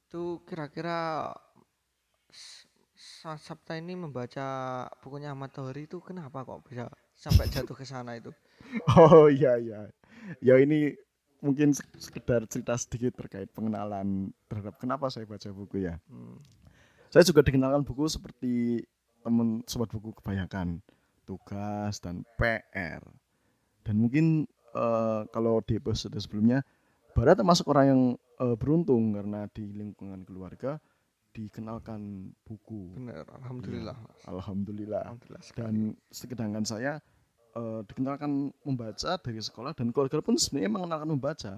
Itu 0.06 0.42
kira-kira 0.46 1.30
Sabta 3.36 3.76
ini 3.76 3.92
membaca 3.92 4.46
bukunya 5.04 5.30
Ahmad 5.36 5.52
Tohari 5.52 5.84
itu 5.84 6.00
kenapa 6.00 6.42
kok 6.42 6.64
bisa 6.64 6.88
sampai 7.12 7.46
jatuh 7.52 7.76
ke 7.76 7.84
sana 7.84 8.16
itu? 8.16 8.32
Oh 8.98 9.30
iya 9.30 9.60
iya. 9.60 9.86
Ya 10.42 10.58
ini 10.58 10.96
mungkin 11.38 11.70
sek- 11.70 11.94
sekedar 12.00 12.48
cerita 12.50 12.74
sedikit 12.74 13.14
terkait 13.14 13.46
pengenalan 13.54 14.34
terhadap 14.50 14.80
kenapa 14.80 15.06
saya 15.06 15.28
baca 15.28 15.46
buku 15.54 15.86
ya. 15.86 16.00
Hmm. 16.10 16.40
Saya 17.12 17.22
juga 17.22 17.46
dikenalkan 17.46 17.86
buku 17.86 18.10
seperti 18.10 18.82
teman 19.22 19.62
sobat 19.70 19.92
buku 19.94 20.10
kebanyakan 20.18 20.82
tugas 21.28 22.02
dan 22.02 22.26
PR. 22.40 23.04
Dan 23.86 24.02
mungkin 24.02 24.50
eh, 24.74 25.22
kalau 25.30 25.62
di 25.62 25.78
episode 25.78 26.16
sebelumnya 26.18 26.66
Bara 27.16 27.32
termasuk 27.32 27.64
orang 27.72 27.86
yang 27.88 28.02
eh, 28.44 28.56
beruntung 28.60 29.16
karena 29.16 29.48
di 29.48 29.64
lingkungan 29.72 30.20
keluarga 30.28 30.76
dikenalkan 31.36 32.32
buku. 32.48 32.96
Benar, 32.96 33.28
alhamdulillah. 33.36 33.92
Mas. 33.92 34.24
Alhamdulillah. 34.24 35.04
Alhamdulillah 35.04 35.42
sekali. 35.44 35.60
dan 35.60 35.74
sedangkan 36.08 36.64
saya 36.64 36.92
eh, 37.52 37.80
dikenalkan 37.84 38.56
membaca 38.64 39.12
dari 39.20 39.40
sekolah 39.44 39.76
dan 39.76 39.92
keluarga 39.92 40.24
pun 40.24 40.40
sebenarnya 40.40 40.72
mengenalkan 40.72 41.10
membaca 41.12 41.52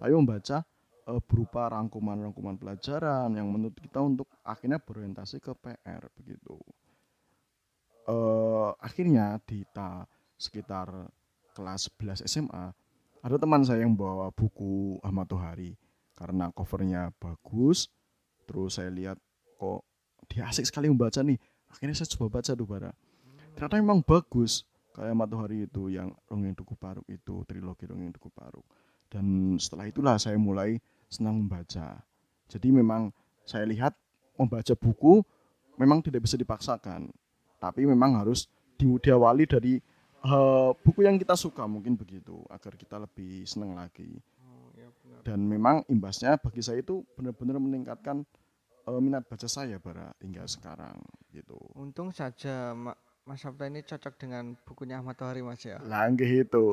tapi 0.00 0.12
membaca 0.16 0.64
eh, 1.08 1.20
berupa 1.28 1.68
rangkuman-rangkuman 1.68 2.56
pelajaran 2.56 3.28
yang 3.36 3.48
menurut 3.52 3.76
kita 3.76 4.00
untuk 4.00 4.28
akhirnya 4.40 4.80
berorientasi 4.80 5.44
ke 5.44 5.52
PR 5.60 6.08
begitu 6.16 6.56
eh 8.08 8.70
akhirnya 8.80 9.36
di 9.44 9.68
ta 9.68 10.08
sekitar 10.40 10.88
kelas 11.52 11.92
11 12.00 12.24
SMA 12.24 12.66
ada 13.18 13.36
teman 13.36 13.66
saya 13.66 13.82
yang 13.84 13.92
bawa 13.92 14.30
buku 14.32 14.96
Ahmad 15.02 15.28
Tohari 15.28 15.74
karena 16.14 16.48
covernya 16.54 17.12
bagus 17.18 17.90
terus 18.48 18.80
saya 18.80 18.88
lihat 18.88 19.20
kok 19.60 19.84
dia 20.32 20.48
asik 20.48 20.64
sekali 20.64 20.88
membaca 20.88 21.20
nih. 21.20 21.36
Akhirnya 21.68 21.92
saya 21.92 22.08
coba 22.16 22.40
baca 22.40 22.56
tuh 22.56 22.64
bara. 22.64 22.92
Ternyata 23.52 23.76
memang 23.76 24.00
bagus. 24.00 24.64
Kayak 24.96 25.14
matahari 25.14 25.68
itu 25.68 25.92
yang 25.92 26.10
Rongeng 26.26 26.56
Duku 26.58 26.74
Paruk 26.74 27.06
itu 27.06 27.44
trilogi 27.46 27.86
Rongeng 27.86 28.10
Duku 28.10 28.32
Paruk. 28.32 28.64
Dan 29.06 29.54
setelah 29.60 29.86
itulah 29.86 30.16
saya 30.16 30.40
mulai 30.40 30.80
senang 31.06 31.44
membaca. 31.44 32.00
Jadi 32.48 32.68
memang 32.72 33.12
saya 33.44 33.68
lihat 33.68 33.94
membaca 34.40 34.74
buku 34.74 35.22
memang 35.78 36.02
tidak 36.02 36.26
bisa 36.26 36.34
dipaksakan. 36.34 37.12
Tapi 37.62 37.86
memang 37.86 38.18
harus 38.18 38.50
di- 38.74 38.98
diawali 38.98 39.44
dari 39.46 39.78
eh, 40.24 40.70
buku 40.82 41.06
yang 41.06 41.14
kita 41.14 41.38
suka 41.38 41.62
mungkin 41.70 41.94
begitu 41.94 42.42
agar 42.50 42.74
kita 42.74 42.98
lebih 42.98 43.46
senang 43.46 43.78
lagi. 43.78 44.18
Oh, 44.42 44.74
ya 44.74 44.90
benar. 44.90 45.20
dan 45.22 45.38
memang 45.46 45.76
imbasnya 45.86 46.38
bagi 46.42 46.58
saya 46.58 46.82
itu 46.82 47.06
benar-benar 47.14 47.62
meningkatkan 47.62 48.26
eh, 48.88 49.00
minat 49.04 49.24
baca 49.28 49.48
saya 49.48 49.76
bara 49.78 50.10
hingga 50.24 50.44
sekarang 50.48 50.96
gitu 51.30 51.56
Untung 51.76 52.10
saja 52.10 52.72
Ma- 52.74 52.96
Mas 53.28 53.44
Sabta 53.44 53.68
ini 53.68 53.84
cocok 53.84 54.14
dengan 54.16 54.56
bukunya 54.64 54.98
Ahmad 55.00 55.16
Tohari 55.20 55.44
Mas 55.44 55.60
ya. 55.62 55.76
langgih 55.84 56.44
itu 56.44 56.66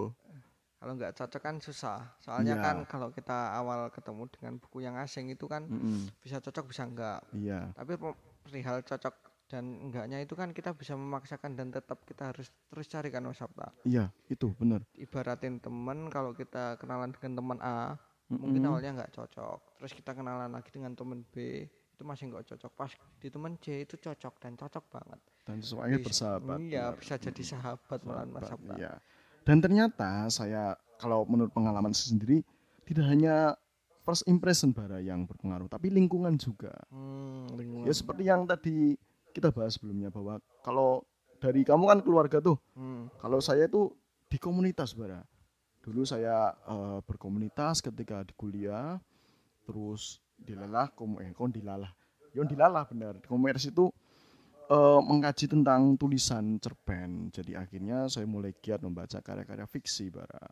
Kalau 0.80 0.94
nggak 0.96 1.18
cocok 1.18 1.42
kan 1.42 1.56
susah. 1.58 2.00
Soalnya 2.22 2.56
Iya. 2.56 2.64
kan 2.66 2.76
kalau 2.86 3.10
kita 3.10 3.58
awal 3.58 3.90
ketemu 3.90 4.24
dengan 4.30 4.54
buku 4.62 4.78
yang 4.86 4.96
asing 5.02 5.34
itu 5.34 5.50
kan 5.50 5.66
Mm-mm. 5.66 6.06
bisa 6.22 6.38
cocok 6.40 6.66
bisa 6.70 6.84
enggak. 6.86 7.20
iya 7.34 7.74
Tapi 7.74 7.98
pe- 7.98 8.20
perihal 8.46 8.86
cocok 8.86 9.16
dan 9.50 9.66
enggaknya 9.82 10.22
itu 10.22 10.34
kan 10.38 10.54
kita 10.54 10.74
bisa 10.78 10.94
memaksakan 10.94 11.58
dan 11.58 11.74
tetap 11.74 12.02
kita 12.06 12.30
harus 12.34 12.48
terus 12.70 12.86
cari 12.86 13.10
kan 13.10 13.26
Mas 13.26 13.40
Sabta. 13.42 13.74
iya 13.84 14.14
itu 14.30 14.54
benar 14.56 14.86
Ibaratin 14.96 15.58
temen 15.60 16.08
kalau 16.08 16.32
kita 16.38 16.78
kenalan 16.78 17.12
dengan 17.12 17.34
teman 17.40 17.60
A, 17.66 17.98
mungkin 18.32 18.64
awalnya 18.64 18.96
nggak 18.96 19.12
cocok. 19.12 19.60
Terus 19.82 19.92
kita 19.92 20.12
kenalan 20.14 20.50
lagi 20.50 20.70
dengan 20.72 20.94
teman 20.96 21.26
B, 21.34 21.66
itu 21.96 22.04
masih 22.04 22.28
nggak 22.28 22.46
cocok. 22.46 22.72
Pas 22.76 22.92
di 23.18 23.28
teman 23.28 23.56
C 23.58 23.82
itu 23.82 23.96
cocok 23.96 24.34
dan 24.38 24.54
cocok 24.54 24.84
banget. 24.92 25.20
dan 25.42 25.58
sesuai 25.58 26.02
bersahabat 26.02 26.58
Iya, 26.60 26.90
benar. 26.90 27.00
bisa 27.00 27.16
jadi 27.18 27.44
sahabat 27.48 28.00
malahan 28.02 28.30
Mas 28.30 28.46
Sabta. 28.46 28.76
iya. 28.76 28.94
dan 29.42 29.58
ternyata 29.60 30.10
saya 30.28 30.64
kalau 30.96 31.22
menurut 31.24 31.50
pengalaman 31.50 31.94
saya 31.94 32.12
sendiri 32.12 32.42
tidak 32.82 33.06
hanya 33.06 33.54
first 34.02 34.26
impression 34.26 34.70
bara 34.70 34.98
yang 35.00 35.24
berpengaruh 35.24 35.66
tapi 35.66 35.88
lingkungan 35.90 36.34
juga 36.36 36.74
Hmm, 36.90 37.46
lingkungan. 37.52 37.86
ya 37.86 37.94
seperti 37.94 38.24
yang 38.24 38.42
tadi 38.44 38.98
kita 39.32 39.50
bahas 39.50 39.78
sebelumnya 39.78 40.10
bahwa 40.10 40.38
kalau 40.60 41.06
dari 41.38 41.62
kamu 41.62 41.84
kan 41.86 42.00
keluarga 42.02 42.38
tuh 42.40 42.58
Hmm, 42.74 43.06
Kalau 43.16 43.38
saya 43.38 43.66
itu 43.66 43.94
di 44.26 44.38
komunitas 44.38 44.92
bara. 44.92 45.22
Dulu 45.80 46.02
saya 46.02 46.58
eh, 46.58 47.00
berkomunitas 47.04 47.78
ketika 47.80 48.26
di 48.26 48.34
kuliah, 48.34 48.98
terus 49.62 50.25
dilalah, 50.38 50.92
kom 50.94 51.18
eh 51.24 51.32
kon 51.32 51.52
dilalah, 51.52 51.92
yon 52.36 52.48
dilalah 52.48 52.84
benar. 52.86 53.20
Komunitas 53.24 53.68
itu 53.72 53.90
eh, 54.70 55.00
mengkaji 55.02 55.46
tentang 55.50 55.96
tulisan 55.96 56.60
cerpen. 56.60 57.32
Jadi 57.32 57.56
akhirnya 57.56 58.06
saya 58.12 58.28
mulai 58.28 58.54
giat 58.60 58.84
membaca 58.84 59.20
karya-karya 59.24 59.66
fiksi 59.66 60.12
bara. 60.14 60.44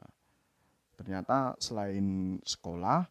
Ternyata 0.94 1.58
selain 1.58 2.38
sekolah, 2.46 3.04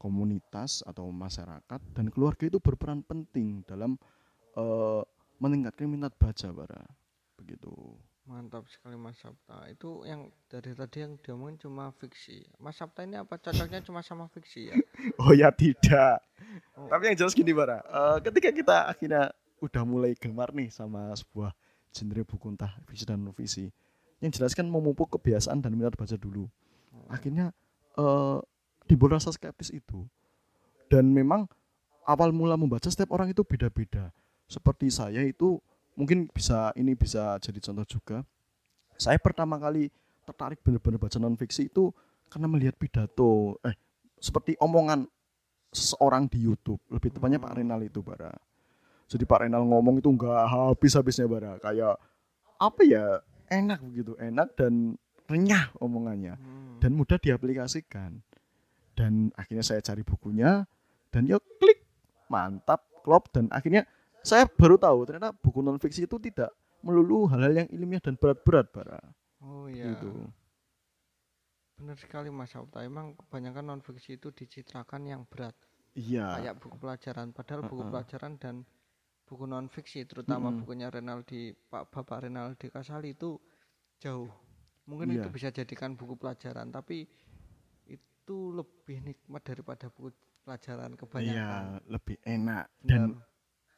komunitas 0.00 0.80
atau 0.86 1.12
masyarakat 1.12 1.80
dan 1.92 2.06
keluarga 2.08 2.48
itu 2.48 2.56
berperan 2.56 3.04
penting 3.04 3.60
dalam 3.68 4.00
eh, 4.56 5.02
meningkatkan 5.40 5.88
minat 5.88 6.16
baca 6.16 6.48
bara. 6.52 6.82
Begitu. 7.36 7.72
Mantap 8.30 8.62
sekali 8.70 8.94
Mas 8.94 9.18
Sabta. 9.18 9.66
Itu 9.66 10.06
yang 10.06 10.30
dari 10.46 10.70
tadi 10.78 11.02
yang 11.02 11.18
diomongin 11.18 11.58
cuma 11.58 11.90
fiksi. 11.98 12.46
Mas 12.62 12.78
Sabta 12.78 13.02
ini 13.02 13.18
apa 13.18 13.34
cocoknya 13.34 13.82
cuma 13.82 14.06
sama 14.06 14.30
fiksi 14.30 14.70
ya? 14.70 14.74
Oh 15.20 15.34
ya 15.34 15.50
tidak. 15.50 16.22
Oh. 16.78 16.86
Tapi 16.86 17.10
yang 17.10 17.16
jelas 17.18 17.34
gini 17.34 17.50
bara, 17.50 17.82
Eh, 17.82 18.18
ketika 18.22 18.54
kita 18.54 18.76
akhirnya 18.94 19.34
udah 19.58 19.82
mulai 19.82 20.14
gemar 20.14 20.54
nih 20.54 20.70
sama 20.70 21.10
sebuah 21.18 21.50
genre 21.90 22.22
buku 22.22 22.46
entah 22.54 22.70
fiksi 22.86 23.04
dan 23.04 23.18
non 23.20 23.34
fiksi, 23.34 23.68
yang 24.22 24.30
jelas 24.30 24.54
kan 24.54 24.64
memupuk 24.64 25.10
kebiasaan 25.18 25.58
dan 25.58 25.74
minat 25.74 25.98
baca 25.98 26.14
dulu. 26.14 26.46
Akhirnya 27.10 27.50
eh 27.98 28.38
timbul 28.86 29.10
rasa 29.10 29.34
skeptis 29.34 29.74
itu. 29.74 30.06
Dan 30.90 31.10
memang 31.10 31.46
awal 32.06 32.30
mula 32.34 32.54
membaca 32.58 32.86
setiap 32.86 33.10
orang 33.14 33.30
itu 33.30 33.42
beda-beda. 33.42 34.14
Seperti 34.50 34.90
saya 34.90 35.22
itu 35.22 35.62
mungkin 35.98 36.30
bisa 36.30 36.70
ini 36.78 36.94
bisa 36.94 37.38
jadi 37.42 37.58
contoh 37.58 37.86
juga. 37.86 38.18
Saya 39.00 39.16
pertama 39.16 39.56
kali 39.56 39.88
tertarik 40.28 40.60
benar-benar 40.60 41.00
baca 41.00 41.16
non 41.18 41.34
fiksi 41.34 41.72
itu 41.72 41.90
karena 42.30 42.46
melihat 42.46 42.76
pidato 42.76 43.58
eh 43.64 43.74
seperti 44.20 44.54
omongan 44.60 45.08
seseorang 45.72 46.28
di 46.28 46.44
YouTube. 46.44 46.78
Lebih 46.92 47.16
tepatnya 47.16 47.40
Pak 47.40 47.50
Hmm. 47.56 47.58
Renal 47.64 47.80
itu 47.86 48.04
bara. 48.04 48.30
Jadi 49.10 49.24
Pak 49.26 49.38
Renal 49.46 49.64
ngomong 49.66 49.98
itu 49.98 50.10
nggak 50.12 50.44
habis-habisnya 50.46 51.26
bara. 51.26 51.58
Kayak 51.58 51.98
apa 52.60 52.80
ya 52.84 53.24
enak 53.50 53.80
begitu. 53.82 54.14
Enak 54.20 54.54
dan 54.54 54.94
renyah 55.30 55.70
omongannya. 55.78 56.36
Hmm. 56.36 56.58
dan 56.80 56.96
mudah 56.96 57.20
diaplikasikan. 57.20 58.24
Dan 58.96 59.32
akhirnya 59.36 59.64
saya 59.64 59.84
cari 59.84 60.00
bukunya 60.00 60.64
dan 61.12 61.28
ya 61.28 61.36
klik. 61.60 61.84
Mantap 62.30 62.86
klop 63.02 63.28
dan 63.32 63.50
akhirnya 63.50 63.84
saya 64.24 64.44
baru 64.48 64.76
tahu 64.80 64.98
ternyata 65.08 65.30
buku 65.36 65.60
non 65.64 65.78
fiksi 65.82 66.04
itu 66.08 66.16
tidak 66.20 66.50
melulu 66.84 67.28
hal-hal 67.30 67.52
yang 67.64 67.68
ilmiah 67.72 68.00
dan 68.02 68.16
berat-berat 68.16 68.66
bara 68.72 69.00
Oh 69.42 69.68
iya. 69.68 69.90
gitu 69.90 70.32
Benar 71.78 71.96
sekali 72.04 72.28
Mas 72.38 72.50
Sabta. 72.54 72.78
Emang 72.90 73.06
kebanyakan 73.20 73.64
non 73.68 73.80
fiksi 73.86 74.10
itu 74.20 74.28
dicitrakan 74.38 75.02
yang 75.12 75.22
berat. 75.32 75.56
iya 75.94 76.28
Kayak 76.34 76.54
buku 76.62 76.76
pelajaran. 76.84 77.28
Padahal 77.38 77.62
buku 77.70 77.82
Heeh. 77.82 77.90
pelajaran 77.90 78.34
dan 78.44 78.56
buku 79.28 79.44
non 79.52 79.66
fiksi 79.76 80.00
terutama 80.10 80.48
Mm-mm. 80.48 80.60
bukunya 80.60 80.88
Renaldi 80.96 81.42
Pak 81.72 81.84
Bapak 81.94 82.18
Renaldi 82.28 82.68
Kasali 82.76 83.10
itu 83.18 83.30
jauh. 84.04 84.30
Mungkin 84.90 85.08
Iya. 85.08 85.18
itu 85.18 85.28
bisa 85.36 85.48
jadikan 85.58 85.92
buku 86.00 86.14
pelajaran 86.22 86.68
tapi 86.76 86.98
itu 87.96 88.38
lebih 88.58 88.98
nikmat 89.08 89.42
daripada 89.50 89.86
buku 89.94 90.10
pelajaran 90.44 90.92
iya 91.24 91.42
kebanyakan. 91.42 91.64
lebih 91.92 92.16
enak 92.36 92.64
Benar. 92.82 93.10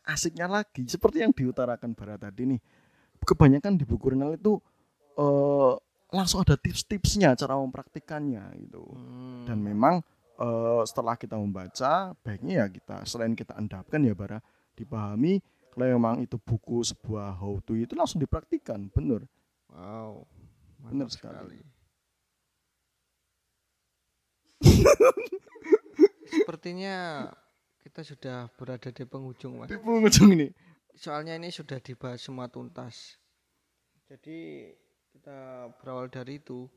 Asiknya 0.07 0.51
lagi 0.51 0.83
seperti 0.87 1.23
yang 1.23 1.33
diutarakan 1.33 1.95
Barat 1.95 2.23
tadi 2.23 2.57
nih 2.57 2.61
kebanyakan 3.23 3.79
di 3.79 3.85
buku 3.87 4.15
Renal 4.15 4.35
itu 4.35 4.59
eh, 5.19 5.73
langsung 6.13 6.43
ada 6.43 6.59
tips-tipsnya 6.59 7.39
cara 7.39 7.57
mempraktikannya 7.57 8.45
gitu 8.67 8.83
Hmm. 8.93 9.47
dan 9.47 9.59
memang 9.63 10.03
eh, 10.39 10.83
setelah 10.85 11.15
kita 11.15 11.39
membaca 11.39 12.13
baiknya 12.27 12.65
ya 12.65 12.67
kita 12.69 13.07
selain 13.07 13.33
kita 13.39 13.55
endapkan 13.59 14.03
ya 14.03 14.15
bara 14.15 14.43
dipahami 14.75 15.39
kalau 15.73 15.87
memang 15.89 16.21
itu 16.21 16.37
buku 16.37 16.85
sebuah 16.85 17.39
how 17.41 17.57
to 17.65 17.79
itu 17.79 17.97
langsung 17.97 18.21
dipraktikkan 18.21 18.91
bener 18.93 19.25
Wow. 19.73 20.29
Benar 20.85 21.09
mantap 21.09 21.17
sekali. 21.17 21.59
Sepertinya 26.33 27.29
kita 27.83 28.01
sudah 28.01 28.47
berada 28.55 28.89
di 28.89 29.03
penghujung, 29.03 29.59
Mas. 29.59 29.69
di 29.69 29.77
penghujung 29.77 30.31
ini 30.33 30.49
Soalnya 30.93 31.35
ini 31.35 31.49
sudah 31.49 31.81
dibahas 31.81 32.21
semua 32.21 32.47
tuntas. 32.47 33.17
Jadi 34.07 34.69
kita 35.09 35.39
berawal 35.81 36.07
dari 36.07 36.37
itu 36.37 36.69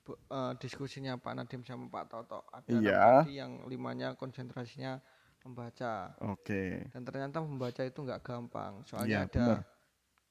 bu- 0.00 0.16
eh, 0.18 0.52
diskusinya 0.58 1.16
Pak 1.16 1.32
Nadim 1.34 1.60
sama 1.60 1.86
Pak 1.86 2.04
Toto. 2.08 2.40
Ada 2.48 2.72
Iya. 2.72 3.04
yang 3.28 3.68
limanya 3.68 4.16
konsentrasinya 4.16 4.96
membaca 5.44 6.16
oke 6.24 6.88
dan 6.88 7.04
ternyata 7.04 7.36
membaca 7.38 7.84
itu 7.84 8.00
nggak 8.00 8.24
gampang. 8.24 8.80
Soalnya 8.82 9.28
ada 9.28 9.44
benar. 9.44 9.60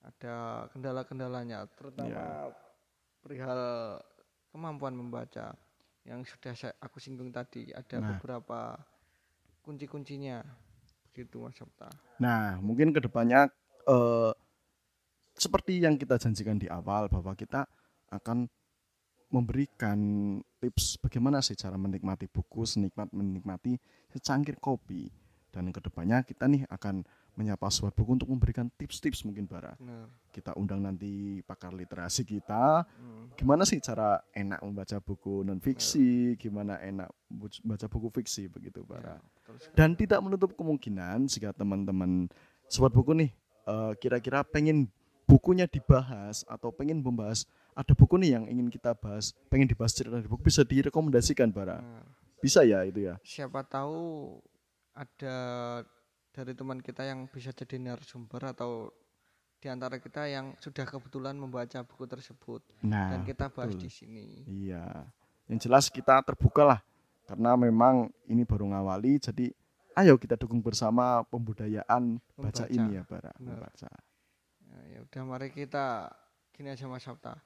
ada 0.03 0.35
kendala-kendalanya, 0.73 1.69
terutama 1.69 2.09
Iya. 2.09 2.49
perihal 3.21 3.61
kemampuan 4.49 4.97
membaca 4.97 5.53
yang 6.03 6.25
sudah 6.25 6.51
saya 6.51 6.73
aku 6.81 6.97
singgung 6.97 7.29
tadi. 7.29 7.69
Ada 7.69 8.01
Nah. 8.01 8.07
beberapa 8.17 8.73
kunci-kuncinya. 9.63 10.43
Begitu 11.09 11.39
Mas 11.39 11.55
Sabta. 11.55 11.89
Nah, 12.19 12.59
mungkin 12.59 12.91
ke 12.91 12.99
depannya 12.99 13.47
eh, 13.87 14.33
seperti 15.33 15.81
yang 15.81 15.97
kita 15.97 16.19
janjikan 16.19 16.59
di 16.59 16.69
awal 16.69 17.09
bahwa 17.09 17.33
kita 17.33 17.65
akan 18.13 18.45
memberikan 19.33 19.97
tips 20.61 21.01
bagaimana 21.01 21.41
sih 21.41 21.57
cara 21.57 21.73
menikmati 21.73 22.29
buku 22.29 22.69
senikmat 22.69 23.09
menikmati 23.09 23.81
secangkir 24.13 24.61
kopi 24.61 25.09
dan 25.49 25.73
ke 25.73 25.81
depannya 25.81 26.21
kita 26.21 26.45
nih 26.45 26.69
akan 26.69 27.01
menyapa 27.33 27.65
sobat 27.69 27.97
buku 27.97 28.13
untuk 28.13 28.29
memberikan 28.29 28.69
tips-tips 28.77 29.25
mungkin 29.25 29.49
bara. 29.49 29.73
Benar. 29.79 30.09
kita 30.33 30.57
undang 30.57 30.81
nanti 30.81 31.41
pakar 31.45 31.69
literasi 31.73 32.25
kita. 32.25 32.85
Hmm. 32.85 33.29
gimana 33.37 33.65
sih 33.65 33.77
cara 33.81 34.21
enak 34.33 34.61
membaca 34.61 34.97
buku 34.97 35.41
non 35.41 35.57
fiksi 35.57 36.37
gimana 36.37 36.77
enak 36.81 37.09
bu- 37.29 37.61
baca 37.65 37.85
buku 37.89 38.09
fiksi 38.21 38.49
begitu 38.49 38.81
bara? 38.85 39.17
Ya, 39.17 39.53
dan 39.73 39.93
tidak 39.93 40.21
menutup 40.21 40.53
kemungkinan 40.53 41.25
jika 41.29 41.53
teman-teman 41.53 42.29
sobat 42.65 42.93
buku 42.93 43.13
nih 43.13 43.29
eh, 43.65 43.93
kira-kira 43.97 44.41
pengen 44.41 44.89
bukunya 45.25 45.65
dibahas 45.65 46.41
atau 46.45 46.69
pengen 46.69 47.01
membahas 47.01 47.45
ada 47.73 47.93
buku 47.97 48.17
nih 48.21 48.37
yang 48.37 48.45
ingin 48.45 48.69
kita 48.69 48.93
bahas 48.93 49.33
pengen 49.49 49.65
dibahas 49.65 49.93
cerita 49.93 50.21
di 50.21 50.29
buku 50.29 50.45
bisa 50.49 50.61
direkomendasikan 50.61 51.49
bara. 51.49 51.81
Nah, 51.81 52.05
bisa 52.37 52.61
ya 52.65 52.85
itu 52.85 53.05
ya? 53.05 53.17
Siapa 53.25 53.65
tahu 53.65 54.37
ada 54.93 55.37
dari 56.33 56.57
teman 56.57 56.81
kita 56.81 57.05
yang 57.05 57.29
bisa 57.29 57.53
jadi 57.53 57.77
narasumber 57.77 58.51
atau 58.51 58.89
di 59.61 59.71
antara 59.71 59.95
kita 60.01 60.27
yang 60.27 60.57
sudah 60.59 60.83
kebetulan 60.83 61.37
membaca 61.39 61.79
buku 61.87 62.03
tersebut 62.09 62.59
nah 62.83 63.15
dan 63.15 63.23
kita 63.23 63.47
bahas 63.47 63.71
betul. 63.71 63.87
di 63.87 63.89
sini. 63.93 64.25
iya 64.49 65.07
yang 65.47 65.59
jelas 65.61 65.87
kita 65.87 66.19
terbuka 66.25 66.67
lah 66.67 66.79
karena 67.29 67.55
memang 67.55 68.11
ini 68.27 68.43
baru 68.43 68.67
ngawali 68.67 69.21
jadi 69.23 69.53
ayo 70.01 70.19
kita 70.19 70.35
dukung 70.35 70.59
bersama 70.59 71.23
pembudayaan 71.31 72.19
baca 72.35 72.65
Membaca. 72.65 72.65
ini 72.67 72.97
ya 72.97 73.03
bara 73.07 73.31
Benar. 73.39 73.63
membaca 73.63 73.91
Ya, 74.73 74.97
ya 74.97 74.99
udah 75.05 75.21
mari 75.29 75.53
kita 75.53 76.09
gini 76.49 76.73
aja 76.73 76.89
Mas 76.89 77.05
Sabta. 77.05 77.37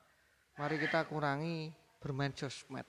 Mari 0.55 0.79
kita 0.79 1.03
kurangi 1.11 1.75
bermain 1.99 2.31
sosmed. 2.31 2.87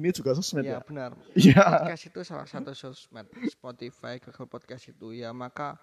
Ini 0.00 0.10
juga 0.10 0.32
sosmed 0.32 0.64
Ya 0.64 0.76
ya 0.76 0.80
benar. 0.80 1.12
iya 1.38 1.62
Podcast 1.84 2.04
itu 2.08 2.20
salah 2.24 2.44
satu 2.44 2.72
sosmed. 2.72 3.28
Spotify, 3.46 4.16
Google 4.16 4.48
Podcast 4.48 4.88
itu 4.88 5.12
ya 5.12 5.30
maka 5.30 5.76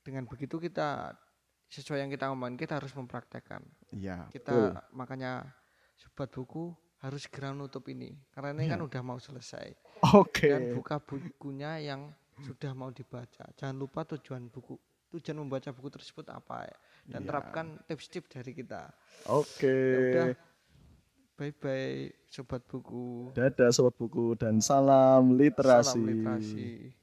dengan 0.00 0.24
begitu 0.24 0.56
kita 0.56 1.12
sesuai 1.66 2.00
yang 2.00 2.10
kita 2.10 2.30
ngomongin 2.30 2.56
kita 2.56 2.78
harus 2.78 2.90
mempraktekkan. 2.90 3.60
iya 3.92 4.24
Kita 4.30 4.50
betul. 4.50 4.70
makanya 4.90 5.44
sobat 5.94 6.30
buku 6.30 6.70
harus 6.96 7.24
segera 7.24 7.52
nutup 7.52 7.84
ini 7.86 8.16
karena 8.30 8.54
ini 8.54 8.66
kan 8.66 8.80
Iya. 8.80 8.86
udah 8.88 9.02
mau 9.02 9.18
selesai. 9.18 9.74
oke 10.14 10.46
dan 10.46 10.72
buka 10.72 10.96
bukunya 10.96 11.76
yang 11.78 12.08
sudah 12.38 12.72
mau 12.72 12.88
dibaca. 12.88 13.48
Jangan 13.52 13.76
lupa 13.76 14.04
tujuan 14.06 14.46
buku, 14.46 14.76
tujuan 15.10 15.40
membaca 15.40 15.72
buku 15.72 15.88
tersebut 15.90 16.28
apa 16.28 16.64
ya. 16.64 16.76
Dan 17.06 17.20
Iya. 17.22 17.28
terapkan 17.28 17.66
tips-tips 17.84 18.28
dari 18.30 18.52
kita. 18.52 18.92
oke 19.26 19.64
Ya 19.66 19.98
udah. 19.98 20.26
Bye 21.36 21.52
bye 21.52 22.08
sobat 22.32 22.64
buku. 22.64 23.28
dadah 23.36 23.68
sobat 23.68 23.92
buku 24.00 24.32
dan 24.40 24.56
salam 24.64 25.36
literasi 25.36 26.00
Salam 26.00 26.08
literasi. 26.08 26.96